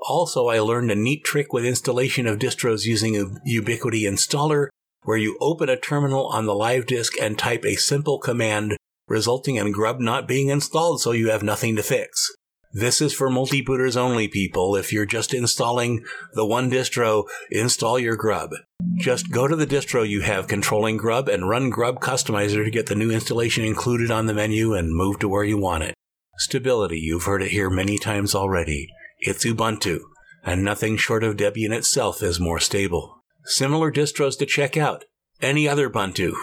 [0.08, 4.68] Also, I learned a neat trick with installation of distros using a Ubiquity installer,
[5.04, 8.76] where you open a terminal on the live disk and type a simple command,
[9.08, 12.32] resulting in Grub not being installed so you have nothing to fix.
[12.72, 14.76] This is for multi-booters only, people.
[14.76, 18.52] If you're just installing the one distro, install your Grub.
[18.98, 22.86] Just go to the distro you have controlling Grub and run Grub Customizer to get
[22.86, 25.96] the new installation included on the menu and move to where you want it.
[26.38, 28.88] Stability, you've heard it here many times already.
[29.20, 30.02] It's Ubuntu,
[30.46, 33.24] and nothing short of Debian itself is more stable.
[33.46, 35.06] Similar distros to check out
[35.42, 36.34] Any other Ubuntu?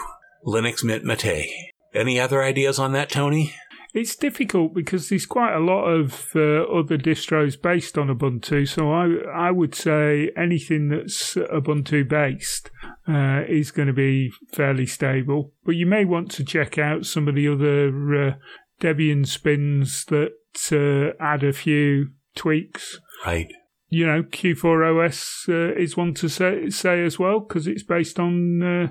[0.45, 1.71] Linux Mint Mate.
[1.93, 3.53] Any other ideas on that, Tony?
[3.97, 8.67] It's difficult because there's quite a lot of uh, other distros based on Ubuntu.
[8.67, 12.69] So I I would say anything that's Ubuntu based
[13.07, 15.51] uh, is going to be fairly stable.
[15.65, 18.33] But you may want to check out some of the other uh,
[18.79, 20.33] Debian spins that
[20.71, 22.99] uh, add a few tweaks.
[23.25, 23.51] Right.
[23.89, 28.61] You know, Q4OS uh, is one to say, say as well because it's based on
[28.61, 28.87] uh,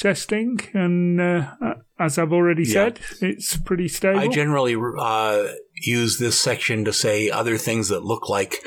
[0.00, 1.54] testing, and uh,
[1.98, 2.72] as I've already Yeah.
[2.72, 4.18] said, it's pretty stable.
[4.18, 5.48] I generally uh,
[5.82, 8.62] use this section to say other things that look like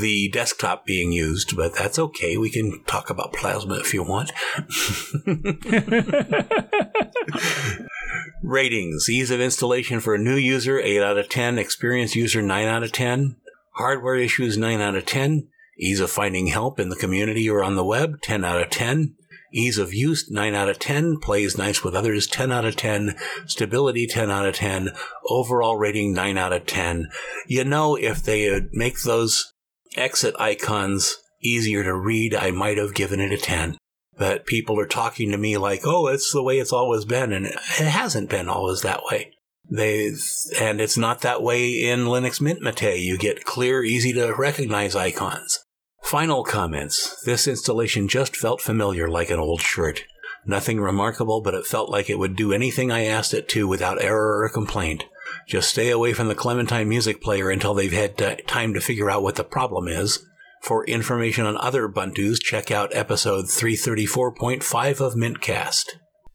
[0.00, 2.36] the desktop being used, but that's okay.
[2.36, 4.32] We can talk about Plasma if you want.
[8.42, 11.58] Ratings Ease of installation for a new user, 8 out of 10.
[11.58, 13.36] Experienced user, 9 out of 10.
[13.74, 15.48] Hardware issues, 9 out of 10.
[15.80, 19.14] Ease of finding help in the community or on the web, 10 out of 10.
[19.52, 21.18] Ease of use, 9 out of 10.
[21.20, 23.16] Plays nice with others, 10 out of 10.
[23.46, 24.90] Stability, 10 out of 10.
[25.26, 27.08] Overall rating, 9 out of 10.
[27.46, 29.52] You know, if they make those
[29.96, 33.78] exit icons easier to read, I might have given it a 10.
[34.16, 37.32] But people are talking to me like, oh, it's the way it's always been.
[37.32, 39.32] And it hasn't been always that way.
[39.70, 40.12] They,
[40.58, 43.00] and it's not that way in Linux Mint Mate.
[43.00, 45.60] You get clear, easy to recognize icons.
[46.08, 47.22] Final comments.
[47.24, 50.04] This installation just felt familiar like an old shirt.
[50.46, 54.02] Nothing remarkable, but it felt like it would do anything I asked it to without
[54.02, 55.04] error or complaint.
[55.46, 59.10] Just stay away from the Clementine music player until they've had uh, time to figure
[59.10, 60.24] out what the problem is.
[60.62, 65.84] For information on other Ubuntus, check out episode 334.5 of Mintcast.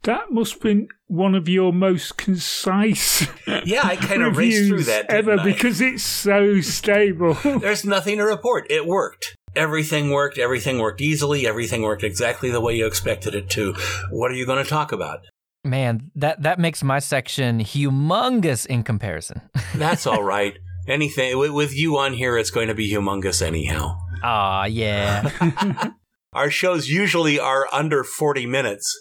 [0.04, 3.26] that must have been one of your most concise
[3.66, 5.44] Yeah, I kind of raced through that ever I?
[5.44, 7.34] because it's so stable.
[7.44, 8.70] There's nothing to report.
[8.70, 9.36] It worked.
[9.56, 10.38] Everything worked.
[10.38, 11.48] Everything worked easily.
[11.48, 13.74] Everything worked exactly the way you expected it to.
[14.10, 15.22] What are you going to talk about?
[15.64, 19.42] Man, that that makes my section humongous in comparison.
[19.76, 20.58] That's all right.
[20.88, 23.98] Anything with, with you on here, it's going to be humongous anyhow.
[24.24, 25.92] Aw, yeah.
[26.34, 28.94] Our shows usually are under 40 minutes.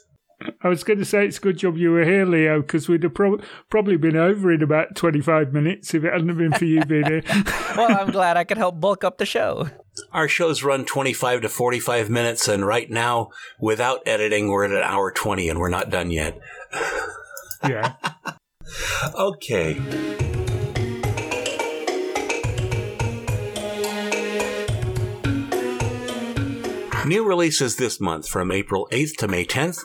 [0.62, 3.02] I was going to say it's a good job you were here, Leo, because we'd
[3.02, 6.84] have prob- probably been over in about 25 minutes if it hadn't been for you
[6.84, 7.22] being here.
[7.76, 9.68] well, I'm glad I could help bulk up the show.
[10.12, 14.82] Our shows run 25 to 45 minutes, and right now, without editing, we're at an
[14.82, 16.38] hour 20, and we're not done yet.
[17.68, 17.94] yeah.
[19.14, 19.80] Okay.
[27.04, 29.80] New releases this month from April 8th to May 10th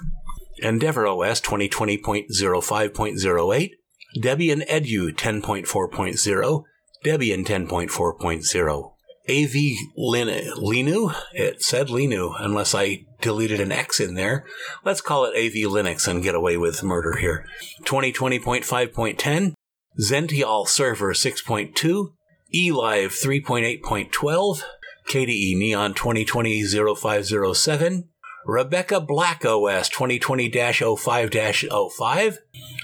[0.59, 3.71] Endeavour OS 2020.05.08,
[4.17, 6.63] Debian Edu 10.4.0,
[7.05, 8.93] Debian 10.4.0.
[9.29, 9.53] AV
[9.97, 11.13] Lin- Linu?
[11.33, 14.45] It said Linu, unless I deleted an X in there.
[14.85, 17.45] Let's call it AV Linux and get away with murder here.
[17.83, 19.53] 2020.5.10,
[19.99, 22.13] Zentyal Server 6.2,
[22.55, 24.61] eLive 3.8.12,
[25.09, 28.05] KDE Neon 2020-0507,
[28.47, 32.37] Rebecca Black OS 2020-05-05,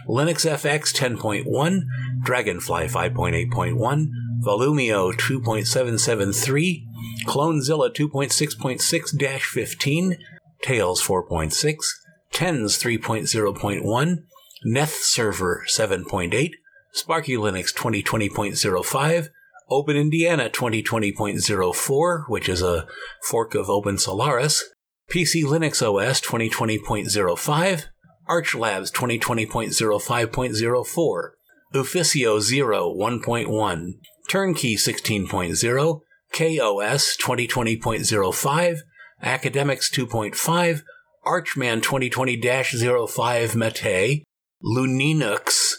[0.10, 1.84] Linux FX 10.1,
[2.22, 4.08] Dragonfly 5.8.1,
[4.42, 6.84] Volumio 2.773,
[7.26, 10.18] Clonezilla 2.6.6-15,
[10.62, 11.76] Tails 4.6,
[12.34, 14.24] Tens 3.0.1,
[14.66, 16.52] Neth Server 7.8,
[16.92, 19.30] Sparky Linux 2020.05,
[19.70, 22.86] Open Indiana 2020.04, which is a
[23.22, 24.62] fork of Open Solaris,
[25.10, 27.86] PC Linux OS 2020.05,
[28.28, 31.30] Arch Labs 2020.05.04,
[31.76, 33.94] Officio 0 1.1,
[34.30, 36.02] Turnkey 16.0,
[36.32, 38.78] KOS 2020.05,
[39.24, 40.84] AcademiX 2.5,
[41.26, 44.24] Archman 2020-05 Mate,
[44.64, 45.74] Luninux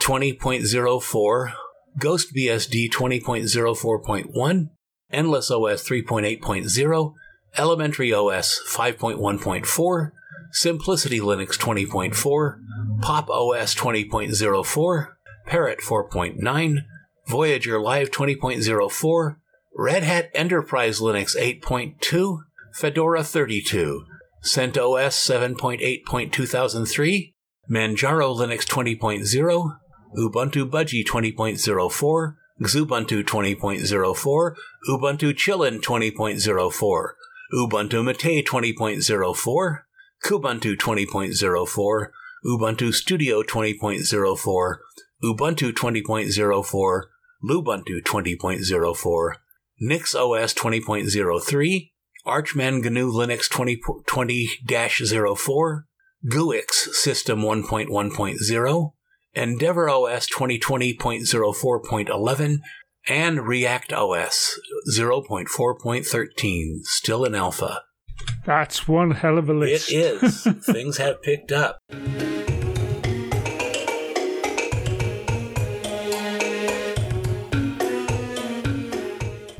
[0.00, 1.52] 20.04,
[1.98, 4.70] GhostBSD 20.04.1,
[5.10, 7.14] Endless OS 3.8.0,
[7.56, 10.12] Elementary OS 5.1.4,
[10.52, 12.60] Simplicity Linux 20.4,
[13.02, 15.06] Pop OS 20.04,
[15.46, 16.84] Parrot 4.9,
[17.26, 19.36] Voyager Live 20.04,
[19.76, 22.38] Red Hat Enterprise Linux 8.2,
[22.72, 24.04] Fedora 32,
[24.42, 25.14] CentOS
[25.56, 27.32] 7.8.2003,
[27.70, 29.78] Manjaro Linux 20.0,
[30.16, 34.54] Ubuntu Budgie 20.04, Xubuntu 20.04,
[34.88, 37.08] Ubuntu Chillin 20.04,
[37.52, 39.78] Ubuntu Mate 20.04,
[40.24, 42.10] Kubuntu 20.04,
[42.46, 44.76] Ubuntu Studio 20.04,
[45.24, 47.02] Ubuntu 20.04,
[47.42, 49.34] Lubuntu 20.04,
[49.80, 51.90] Nix OS 20.03,
[52.24, 55.84] Archman GNU Linux 20.20-04,
[56.28, 58.92] GUIX System 1.1.0,
[59.34, 62.60] Endeavour OS 2020.04.11,
[63.08, 64.58] and React OS
[64.96, 67.82] 0.4.13, still in alpha.
[68.44, 69.90] That's one hell of a list.
[69.92, 70.46] It is.
[70.64, 71.78] Things have picked up.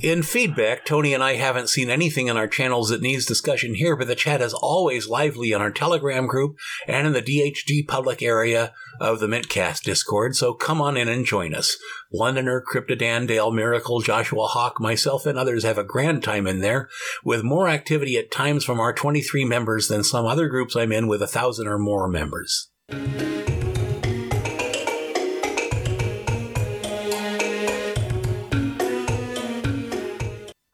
[0.02, 3.96] In feedback, Tony and I haven't seen anything in our channels that needs discussion here,
[3.96, 6.56] but the chat is always lively in our Telegram group
[6.88, 11.26] and in the DHD public area of the Mintcast Discord, so come on in and
[11.26, 11.76] join us.
[12.14, 16.88] Londoner, Cryptodan, Dale Miracle, Joshua Hawk, myself, and others have a grand time in there,
[17.22, 21.08] with more activity at times from our 23 members than some other groups I'm in
[21.08, 22.70] with a thousand or more members.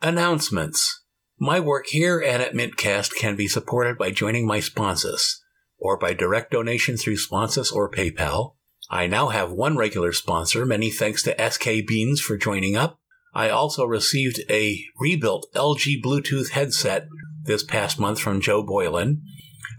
[0.06, 1.02] Announcements.
[1.36, 5.42] My work here and at Mintcast can be supported by joining my sponsors,
[5.80, 8.54] or by direct donation through Sponsors or PayPal.
[8.88, 13.00] I now have one regular sponsor, many thanks to SK Beans for joining up.
[13.34, 17.08] I also received a rebuilt LG Bluetooth headset
[17.42, 19.22] this past month from Joe Boylan,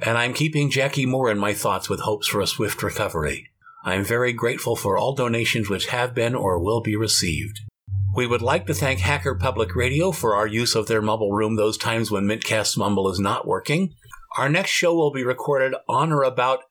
[0.02, 3.48] and I'm keeping Jackie Moore in my thoughts with hopes for a swift recovery.
[3.86, 7.62] I am very grateful for all donations which have been or will be received.
[8.18, 11.56] We would like to thank Hacker Public Radio for our use of their mumble room
[11.56, 13.94] those times when Mintcast Mumble is not working.
[14.40, 16.62] Our next show will be recorded on or about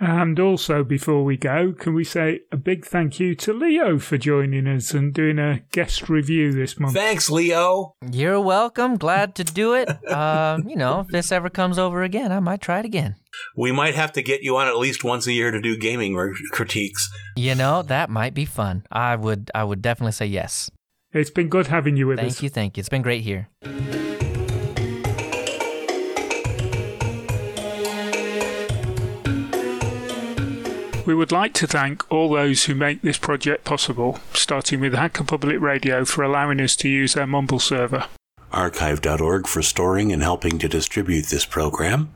[0.00, 4.18] And also, before we go, can we say a big thank you to Leo for
[4.18, 6.94] joining us and doing a guest review this month?
[6.94, 7.94] Thanks, Leo.
[8.10, 8.96] You're welcome.
[8.96, 9.88] Glad to do it.
[10.12, 13.14] um, you know, if this ever comes over again, I might try it again.
[13.56, 16.16] We might have to get you on at least once a year to do gaming
[16.50, 17.08] critiques.
[17.36, 18.84] You know, that might be fun.
[18.90, 20.70] I would I would definitely say yes.
[21.14, 22.34] It's been good having you with thank us.
[22.34, 22.80] Thank you, thank you.
[22.80, 23.48] It's been great here.
[31.06, 35.22] We would like to thank all those who make this project possible, starting with Hacker
[35.22, 38.06] Public Radio for allowing us to use their Mumble server,
[38.50, 42.12] Archive.org for storing and helping to distribute this program,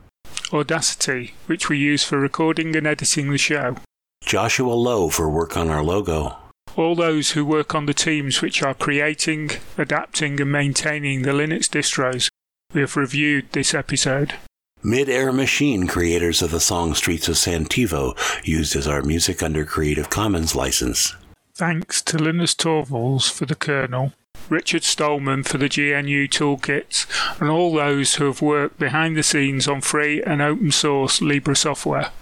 [0.52, 3.76] Audacity, which we use for recording and editing the show,
[4.24, 6.36] Joshua Lowe for work on our logo,
[6.78, 11.68] all those who work on the teams which are creating, adapting, and maintaining the Linux
[11.68, 12.30] distros
[12.72, 14.34] we have reviewed this episode.
[14.82, 20.09] Mid-Air Machine, creators of the song Streets of Sant'Ivo, used as our music under Creative
[20.09, 21.16] Commons license.
[21.55, 24.12] Thanks to Linus Torvalds for the kernel,
[24.48, 27.06] Richard Stallman for the GNU toolkits,
[27.40, 31.56] and all those who have worked behind the scenes on free and open source Libre
[31.56, 32.12] software.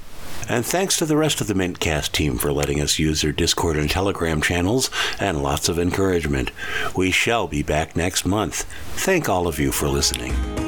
[0.49, 3.77] And thanks to the rest of the Mintcast team for letting us use their Discord
[3.77, 6.51] and Telegram channels, and lots of encouragement.
[6.95, 8.63] We shall be back next month.
[8.95, 10.66] Thank all of you for listening.